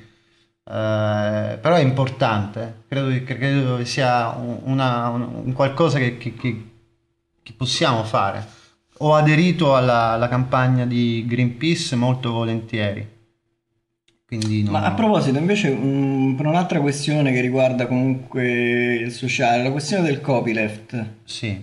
Eh, 0.71 1.57
però 1.57 1.75
è 1.75 1.81
importante, 1.81 2.84
credo, 2.88 3.10
che- 3.10 3.23
credo 3.23 3.75
che 3.77 3.86
sia 3.86 4.29
un, 4.29 4.60
una- 4.63 5.10
un- 5.10 5.51
qualcosa 5.53 5.97
che, 5.99 6.17
che- 6.17 6.34
che- 6.34 6.63
che 7.43 7.53
possiamo 7.57 8.03
fare. 8.05 8.45
Ho 8.99 9.13
aderito 9.15 9.75
alla, 9.75 10.12
alla 10.12 10.29
campagna 10.29 10.86
di 10.86 11.25
Greenpeace 11.27 11.95
molto 11.97 12.31
volentieri, 12.31 13.05
non- 14.29 14.67
Ma 14.71 14.86
a 14.86 14.93
proposito, 14.93 15.38
invece, 15.38 15.71
mh, 15.71 16.36
per 16.38 16.45
un'altra 16.45 16.79
questione 16.79 17.34
che 17.34 17.41
riguarda 17.41 17.86
comunque 17.88 18.93
il 18.95 19.12
sociale, 19.12 19.63
la 19.63 19.71
questione 19.71 20.03
del 20.03 20.21
copyleft. 20.21 21.05
Sì, 21.25 21.62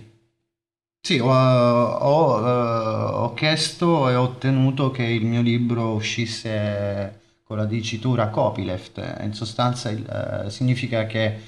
sì, 1.01 1.17
ho, 1.17 1.31
ho, 1.31 2.47
eh, 2.47 3.13
ho 3.13 3.33
chiesto 3.33 4.07
e 4.09 4.13
ho 4.15 4.21
ottenuto 4.21 4.91
che 4.91 5.01
il 5.03 5.25
mio 5.25 5.41
libro 5.41 5.93
uscisse 5.93 7.21
con 7.49 7.57
la 7.57 7.65
dicitura 7.65 8.27
copyleft. 8.27 9.21
In 9.21 9.33
sostanza 9.33 9.89
il- 9.89 10.05
eh, 10.45 10.51
significa 10.51 11.07
che 11.07 11.39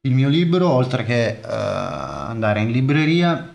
il 0.00 0.12
mio 0.12 0.28
libro, 0.28 0.68
oltre 0.68 1.04
che 1.04 1.38
eh, 1.40 1.40
andare 1.44 2.62
in 2.62 2.72
libreria, 2.72 3.54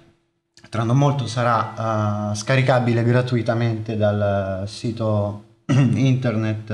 tra 0.70 0.84
non 0.84 0.98
molto 0.98 1.28
sarà 1.28 2.32
eh, 2.32 2.36
scaricabile 2.36 3.04
gratuitamente 3.04 3.98
dal 3.98 4.64
sito 4.70 5.44
internet 5.68 6.72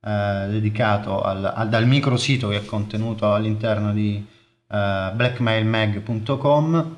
eh, 0.00 0.46
dedicato 0.48 1.22
al, 1.22 1.44
al- 1.44 1.68
dal 1.68 1.88
microsito 1.88 2.50
che 2.50 2.58
è 2.58 2.64
contenuto 2.64 3.34
all'interno 3.34 3.92
di 3.92 4.24
eh, 4.68 5.10
blackmailmag.com 5.12 6.96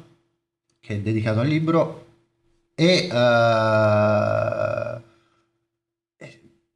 che 0.81 0.95
è 0.97 0.99
dedicato 1.01 1.41
al 1.41 1.47
libro 1.49 2.05
e 2.75 3.09
eh, 3.11 3.11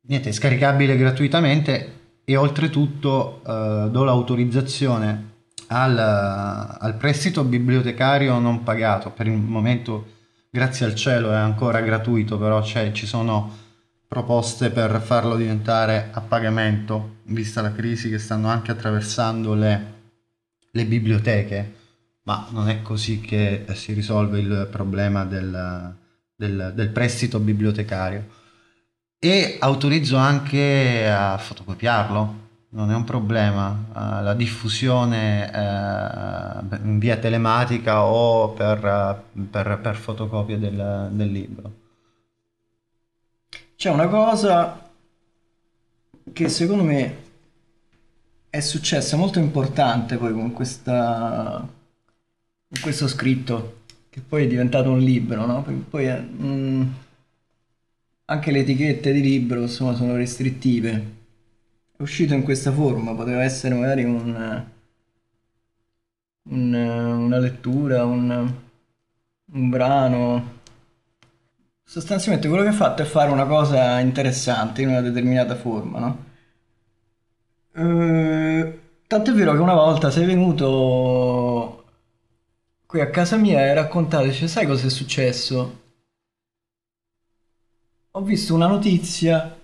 niente, 0.06 0.30
è 0.30 0.32
scaricabile 0.32 0.96
gratuitamente 0.96 1.94
e 2.24 2.36
oltretutto 2.36 3.42
eh, 3.46 3.88
do 3.90 4.04
l'autorizzazione 4.04 5.34
al, 5.68 5.98
al 5.98 6.94
prestito 6.96 7.44
bibliotecario 7.44 8.38
non 8.38 8.62
pagato. 8.62 9.10
Per 9.10 9.26
il 9.26 9.36
momento, 9.36 10.06
grazie 10.50 10.86
al 10.86 10.94
cielo, 10.94 11.30
è 11.32 11.36
ancora 11.36 11.80
gratuito, 11.80 12.38
però 12.38 12.62
ci 12.62 13.06
sono 13.06 13.64
proposte 14.08 14.70
per 14.70 15.00
farlo 15.00 15.36
diventare 15.36 16.10
a 16.12 16.20
pagamento, 16.20 17.16
vista 17.24 17.60
la 17.60 17.72
crisi 17.72 18.08
che 18.08 18.18
stanno 18.18 18.48
anche 18.48 18.70
attraversando 18.70 19.54
le, 19.54 19.94
le 20.70 20.84
biblioteche, 20.84 21.74
ma 22.22 22.46
non 22.50 22.68
è 22.68 22.82
così 22.82 23.20
che 23.20 23.64
si 23.74 23.92
risolve 23.92 24.38
il 24.38 24.68
problema 24.70 25.24
del, 25.24 25.94
del- 26.34 26.72
del 26.74 26.88
prestito 26.90 27.40
bibliotecario. 27.40 28.35
E 29.18 29.56
autorizzo 29.60 30.16
anche 30.16 31.08
a 31.08 31.38
fotocopiarlo, 31.38 32.44
non 32.70 32.90
è 32.90 32.94
un 32.94 33.04
problema, 33.04 33.86
eh, 33.88 34.22
la 34.22 34.34
diffusione 34.34 35.50
eh, 35.50 36.76
in 36.82 36.98
via 36.98 37.16
telematica 37.16 38.04
o 38.04 38.50
per, 38.50 39.22
per- 39.50 39.78
per 39.80 39.96
fotocopia 39.96 40.58
del, 40.58 41.08
del 41.12 41.30
libro. 41.30 41.72
C'è 43.76 43.90
una 43.90 44.08
cosa 44.08 44.90
che 46.32 46.48
secondo 46.48 46.82
me 46.82 47.24
è 48.50 48.60
successa 48.60 49.16
molto 49.16 49.38
importante 49.38 50.16
poi 50.16 50.32
con 50.32 50.52
questa, 50.52 51.66
con 52.68 52.80
questo 52.80 53.08
scritto, 53.08 53.82
che 54.10 54.20
poi 54.20 54.44
è 54.44 54.46
diventato 54.46 54.90
un 54.90 54.98
libro, 54.98 55.46
no? 55.46 55.64
Poi 55.88 56.04
è, 56.04 56.20
mm, 56.20 56.82
anche 58.26 58.50
le 58.52 58.60
etichette 58.60 59.12
di 59.12 59.20
libro, 59.20 59.60
insomma, 59.62 59.94
sono 59.94 60.16
restrittive. 60.16 61.14
È 61.96 62.02
uscito 62.02 62.34
in 62.34 62.42
questa 62.42 62.72
forma, 62.72 63.14
poteva 63.14 63.42
essere 63.42 63.74
magari 63.74 64.04
un, 64.04 64.64
un- 66.50 66.74
una 66.74 67.38
lettura, 67.38 68.04
un, 68.04 68.52
un 69.52 69.68
brano. 69.70 70.54
Sostanzialmente 71.84 72.48
quello 72.48 72.62
che 72.64 72.68
ha 72.68 72.72
fatto 72.74 73.00
è 73.00 73.06
fare 73.06 73.30
una 73.30 73.46
cosa 73.46 73.98
interessante 74.00 74.82
in 74.82 74.88
una 74.88 75.00
determinata 75.00 75.56
forma, 75.56 75.98
no? 75.98 76.24
Eh, 77.74 78.80
tant'è 79.06 79.32
vero 79.32 79.52
che 79.52 79.58
una 79.60 79.74
volta 79.74 80.10
sei 80.10 80.24
venuto 80.26 81.84
qui 82.86 83.00
a 83.00 83.10
casa 83.10 83.36
mia 83.36 83.60
e 83.60 83.74
raccontato, 83.74 84.30
sai 84.32 84.66
cosa 84.66 84.86
è 84.86 84.90
successo? 84.90 85.84
Ho 88.16 88.22
visto 88.22 88.54
una 88.54 88.66
notizia 88.66 89.56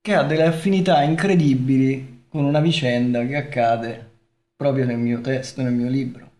che 0.00 0.14
ha 0.14 0.22
delle 0.22 0.44
affinità 0.44 1.02
incredibili 1.02 2.24
con 2.28 2.44
una 2.44 2.60
vicenda 2.60 3.26
che 3.26 3.36
accade 3.36 4.10
proprio 4.56 4.86
nel 4.86 4.98
mio 4.98 5.20
testo, 5.20 5.60
nel 5.60 5.72
mio 5.72 5.90
libro. 5.90 6.30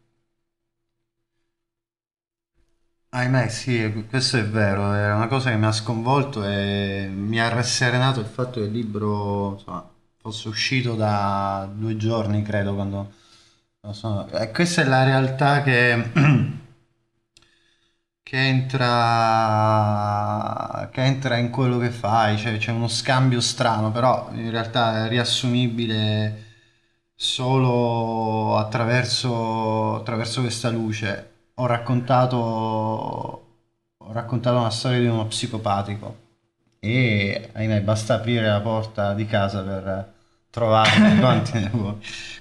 Ahimè, 3.10 3.48
sì, 3.48 4.06
questo 4.08 4.36
è 4.38 4.44
vero, 4.44 4.92
è 4.94 5.12
una 5.12 5.26
cosa 5.28 5.50
che 5.50 5.56
mi 5.56 5.64
ha 5.66 5.72
sconvolto 5.72 6.44
e 6.44 7.08
mi 7.10 7.40
ha 7.40 7.48
rasserenato 7.48 8.20
il 8.20 8.26
fatto 8.26 8.60
che 8.60 8.66
il 8.66 8.72
libro, 8.72 9.52
insomma, 9.54 9.90
fosse 10.18 10.48
uscito 10.48 10.94
da 10.94 11.68
due 11.74 11.96
giorni, 11.96 12.42
credo, 12.42 12.74
quando 12.74 13.12
E 14.32 14.50
questa 14.52 14.82
è 14.82 14.84
la 14.84 15.04
realtà 15.04 15.62
che, 15.62 16.10
che 18.28 18.36
entra, 18.36 18.86
che 20.92 21.00
entra 21.00 21.38
in 21.38 21.48
quello 21.48 21.78
che 21.78 21.88
fai, 21.88 22.36
cioè 22.36 22.58
c'è 22.58 22.72
uno 22.72 22.86
scambio 22.86 23.40
strano, 23.40 23.90
però 23.90 24.28
in 24.34 24.50
realtà 24.50 25.06
è 25.06 25.08
riassumibile 25.08 26.44
solo 27.14 28.58
attraverso, 28.58 29.94
attraverso 29.96 30.42
questa 30.42 30.68
luce. 30.68 31.30
Ho 31.54 31.64
raccontato, 31.64 32.36
ho 33.96 34.12
raccontato 34.12 34.58
una 34.58 34.68
storia 34.70 34.98
di 35.00 35.06
uno 35.06 35.26
psicopatico 35.26 36.16
e 36.80 37.48
ahimè 37.54 37.80
basta 37.80 38.14
aprire 38.16 38.46
la 38.48 38.60
porta 38.60 39.14
di 39.14 39.24
casa 39.24 39.62
per 39.62 40.12
trovarmi 40.50 41.16
quanti 41.20 41.52
ne 41.58 41.70
vuoi. 41.72 41.94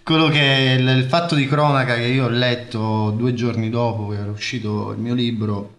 Quello 0.04 0.28
che 0.28 0.76
il, 0.80 0.86
il 0.86 1.06
fatto 1.06 1.34
di 1.36 1.48
cronaca 1.48 1.96
che 1.96 2.08
io 2.08 2.26
ho 2.26 2.30
letto 2.30 3.12
due 3.12 3.34
giorni 3.34 3.70
dopo 3.70 4.10
che 4.10 4.18
era 4.18 4.32
uscito 4.32 4.92
il 4.92 5.00
mio 5.00 5.14
libro, 5.14 5.76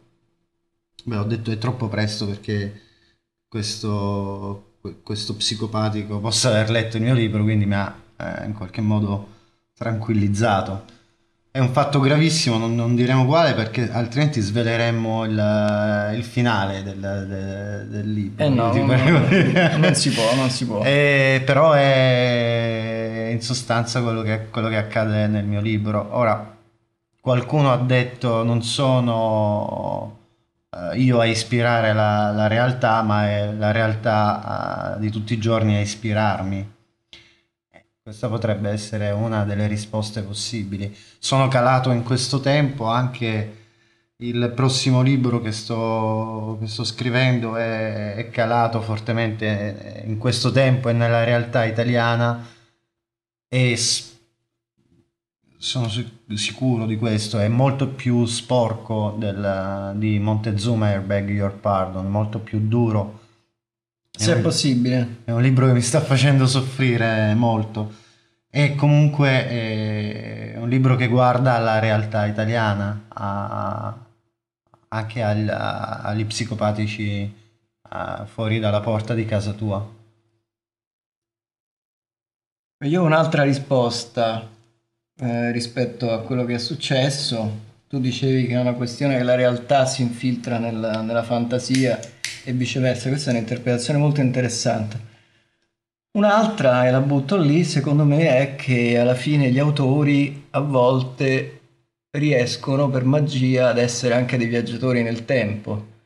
beh, 1.05 1.17
ho 1.17 1.25
detto 1.25 1.51
è 1.51 1.59
troppo 1.59 1.89
presto 1.89 2.27
perché 2.27 2.81
questo, 3.49 4.75
que- 4.81 5.01
questo 5.03 5.35
psicopatico 5.37 6.21
possa 6.21 6.49
aver 6.51 6.71
letto 6.71 6.97
il 6.97 7.03
mio 7.05 7.15
libro, 7.15 7.43
quindi 7.43 7.67
mi 7.67 7.75
ha 7.75 7.95
eh, 8.17 8.45
in 8.47 8.53
qualche 8.55 8.81
modo 8.81 9.29
tranquillizzato. 9.75 10.97
È 11.51 11.61
un 11.61 11.71
fatto 11.71 11.99
gravissimo, 11.99 12.57
non, 12.59 12.75
non 12.75 12.95
diremo 12.95 13.25
quale 13.27 13.55
perché 13.55 13.91
altrimenti 13.91 14.41
sveleremmo 14.41 15.25
il, 15.25 16.13
il 16.17 16.23
finale 16.25 16.83
del, 16.83 16.99
del- 17.01 17.89
del 17.89 18.13
libro. 18.13 18.45
Eh 18.45 18.49
no, 18.49 18.73
non, 18.73 18.87
prego. 18.87 19.79
non 19.79 19.95
si 19.95 20.11
può, 20.11 20.35
non 20.35 20.51
si 20.51 20.67
può. 20.67 20.83
Eh, 20.87 21.43
però 21.45 21.73
è 21.73 23.31
in 23.33 23.41
sostanza 23.41 24.03
quello 24.03 24.23
che, 24.23 24.49
quello 24.51 24.69
che 24.69 24.77
accade 24.77 25.27
nel 25.27 25.45
mio 25.47 25.61
libro. 25.61 26.09
Ora, 26.13 26.57
qualcuno 27.21 27.73
ha 27.73 27.77
detto 27.79 28.43
non 28.45 28.63
sono 28.63 30.18
io 30.97 31.19
a 31.19 31.25
ispirare 31.25 31.93
la, 31.95 32.31
la 32.31 32.47
realtà, 32.47 33.03
ma 33.03 33.27
è 33.29 33.53
la 33.53 33.71
realtà 33.71 34.97
eh, 34.97 35.01
di 35.01 35.11
tutti 35.11 35.33
i 35.33 35.39
giorni 35.39 35.77
a 35.77 35.81
ispirarmi. 35.81 36.73
Eh, 37.71 37.85
Questa 38.03 38.29
potrebbe 38.29 38.71
essere 38.71 39.11
una 39.11 39.45
delle 39.45 39.67
risposte 39.67 40.23
possibili. 40.23 40.95
Sono 41.19 41.49
calato 41.49 41.91
in 41.91 42.03
questo 42.03 42.41
tempo 42.41 42.87
anche 42.87 43.57
il 44.21 44.53
prossimo 44.55 45.01
libro 45.01 45.41
che 45.41 45.53
sto, 45.53 46.59
che 46.61 46.67
sto 46.67 46.85
scrivendo 46.85 47.57
è, 47.57 48.15
è 48.17 48.31
calato 48.31 48.81
fortemente 48.81 50.03
in 50.05 50.19
questo 50.19 50.51
tempo 50.51 50.89
e 50.89 50.93
nella 50.93 51.25
realtà 51.25 51.65
italiana 51.65 52.45
e 53.49 53.77
s- 53.77 54.18
sono 55.59 55.89
sic- 55.89 56.33
sicuro 56.35 56.87
di 56.87 56.97
questo, 56.97 57.39
è 57.39 57.49
molto 57.49 57.89
più 57.89 58.25
sporco 58.27 59.15
del- 59.19 59.93
di 59.97 60.19
Montezuma 60.19 60.95
I 60.95 61.01
Beg 61.01 61.31
Your 61.31 61.53
Pardon, 61.53 62.07
molto 62.09 62.39
più 62.39 62.61
duro. 62.69 63.21
Se 64.11 64.33
è 64.33 64.37
un- 64.37 64.43
possibile. 64.43 65.17
è 65.25 65.31
un 65.33 65.43
libro 65.43 65.67
che 65.67 65.73
mi 65.73 65.81
sta 65.83 66.01
facendo 66.01 66.47
soffrire 66.47 67.35
molto. 67.35 68.07
E 68.51 68.75
comunque 68.75 69.47
è 69.49 70.55
un 70.59 70.69
libro 70.69 70.97
che 70.97 71.07
guarda 71.09 71.55
alla 71.55 71.79
realtà 71.79 72.27
italiana, 72.27 73.05
a- 73.09 73.97
anche 74.89 75.23
al- 75.23 75.49
a- 75.49 76.01
agli 76.03 76.25
psicopatici 76.25 77.35
eh, 77.91 78.27
fuori 78.27 78.59
dalla 78.59 78.81
porta 78.81 79.15
di 79.15 79.25
casa 79.25 79.53
tua. 79.53 79.87
Io 82.85 83.03
ho 83.03 83.05
un'altra 83.05 83.43
risposta 83.43 84.47
eh, 85.21 85.51
rispetto 85.53 86.13
a 86.13 86.21
quello 86.23 86.45
che 86.45 86.55
è 86.55 86.59
successo. 86.59 87.67
Tu 87.89 88.01
dicevi 88.01 88.47
che 88.47 88.55
è 88.55 88.61
una 88.61 88.75
questione 88.75 89.17
che 89.17 89.23
la 89.23 89.35
realtà 89.35 89.87
si 89.87 90.03
infiltra 90.03 90.59
nella, 90.59 91.01
nella 91.01 91.23
fantasia 91.23 91.99
e 92.45 92.53
viceversa. 92.53 93.09
Questa 93.09 93.31
è 93.31 93.35
un'interpretazione 93.35 93.99
molto 93.99 94.21
interessante. 94.21 95.07
Un'altra, 96.13 96.87
e 96.87 96.91
la 96.91 97.01
butto 97.01 97.37
lì, 97.37 97.65
secondo 97.65 98.05
me, 98.05 98.37
è 98.37 98.57
che 98.57 98.99
alla 98.99 99.15
fine 99.15 99.51
gli 99.51 99.59
autori 99.59 100.47
a 100.51 100.61
volte 100.61 101.61
riescono 102.11 102.89
per 102.89 103.05
magia 103.05 103.69
ad 103.69 103.79
essere 103.79 104.15
anche 104.15 104.37
dei 104.37 104.47
viaggiatori 104.49 105.03
nel 105.03 105.25
tempo. 105.25 105.97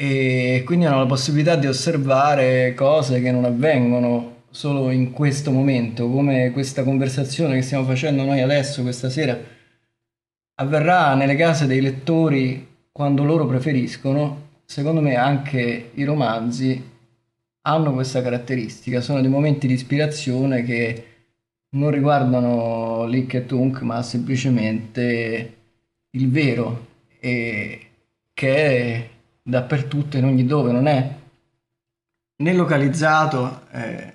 e 0.00 0.62
quindi 0.64 0.86
hanno 0.86 1.00
la 1.00 1.06
possibilità 1.06 1.56
di 1.56 1.66
osservare 1.66 2.72
cose 2.74 3.20
che 3.20 3.30
non 3.30 3.44
avvengono 3.44 4.29
solo 4.50 4.90
in 4.90 5.12
questo 5.12 5.50
momento, 5.52 6.10
come 6.10 6.50
questa 6.50 6.82
conversazione 6.82 7.54
che 7.54 7.62
stiamo 7.62 7.84
facendo 7.84 8.24
noi 8.24 8.40
adesso, 8.40 8.82
questa 8.82 9.08
sera, 9.08 9.38
avverrà 10.56 11.14
nelle 11.14 11.36
case 11.36 11.66
dei 11.66 11.80
lettori 11.80 12.66
quando 12.92 13.24
loro 13.24 13.46
preferiscono. 13.46 14.48
Secondo 14.64 15.00
me 15.00 15.16
anche 15.16 15.90
i 15.94 16.04
romanzi 16.04 16.88
hanno 17.62 17.92
questa 17.92 18.22
caratteristica, 18.22 19.00
sono 19.00 19.20
dei 19.20 19.30
momenti 19.30 19.66
di 19.66 19.74
ispirazione 19.74 20.62
che 20.62 21.04
non 21.70 21.90
riguardano 21.90 23.06
Lick 23.06 23.34
e 23.34 23.46
Tunk, 23.46 23.80
ma 23.82 24.02
semplicemente 24.02 25.56
il 26.10 26.30
vero, 26.30 26.86
e 27.20 27.80
che 28.32 28.54
è 28.54 29.08
dappertutto, 29.42 30.16
in 30.16 30.24
ogni 30.24 30.46
dove, 30.46 30.72
non 30.72 30.86
è 30.86 31.14
né 32.36 32.54
localizzato 32.54 33.62
eh, 33.72 34.14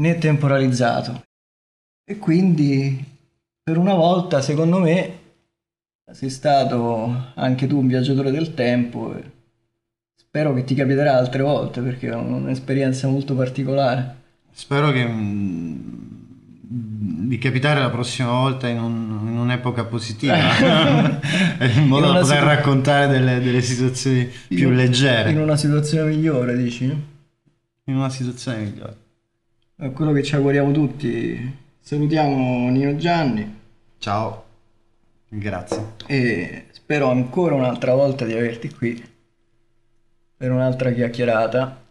né 0.00 0.18
temporalizzato. 0.18 1.22
E 2.04 2.16
quindi 2.18 3.04
per 3.62 3.76
una 3.76 3.94
volta, 3.94 4.40
secondo 4.40 4.78
me, 4.78 5.18
sei 6.10 6.30
stato 6.30 7.32
anche 7.34 7.66
tu 7.66 7.78
un 7.78 7.86
viaggiatore 7.86 8.30
del 8.30 8.54
tempo. 8.54 9.14
E 9.16 9.22
spero 10.16 10.54
che 10.54 10.64
ti 10.64 10.74
capiterà 10.74 11.16
altre 11.16 11.42
volte 11.42 11.80
perché 11.82 12.08
è 12.08 12.14
un'esperienza 12.14 13.06
molto 13.08 13.34
particolare. 13.34 14.16
Spero 14.52 14.90
che 14.90 15.06
mm, 15.06 15.78
di 17.28 17.38
capitare 17.38 17.78
la 17.80 17.90
prossima 17.90 18.30
volta 18.30 18.66
in, 18.66 18.80
un- 18.80 19.28
in 19.28 19.36
un'epoca 19.38 19.84
positiva, 19.84 20.34
in 21.76 21.86
modo 21.86 22.06
In 22.08 22.12
da 22.14 22.20
poter 22.20 22.36
situ- 22.38 22.44
raccontare 22.44 23.06
delle, 23.06 23.38
delle 23.40 23.62
situazioni 23.62 24.28
più 24.48 24.70
leggere, 24.70 25.30
In 25.30 25.38
una 25.40 25.56
situazione 25.56 26.10
migliore, 26.10 26.56
dici? 26.56 26.84
in 27.84 27.96
una 27.96 28.08
situazione 28.10 28.58
migliore. 28.64 28.96
È 29.80 29.90
quello 29.92 30.12
che 30.12 30.22
ci 30.22 30.34
auguriamo 30.34 30.72
tutti. 30.72 31.58
Salutiamo 31.80 32.68
Nino 32.68 32.96
Gianni 32.96 33.60
Ciao, 33.96 34.44
grazie. 35.26 35.92
e 36.06 36.66
spero 36.70 37.08
ancora 37.08 37.54
un'altra 37.54 37.94
volta 37.94 38.26
di 38.26 38.34
averti 38.34 38.68
qui 38.70 39.02
per 40.36 40.50
un'altra 40.50 40.92
chiacchierata 40.92 41.82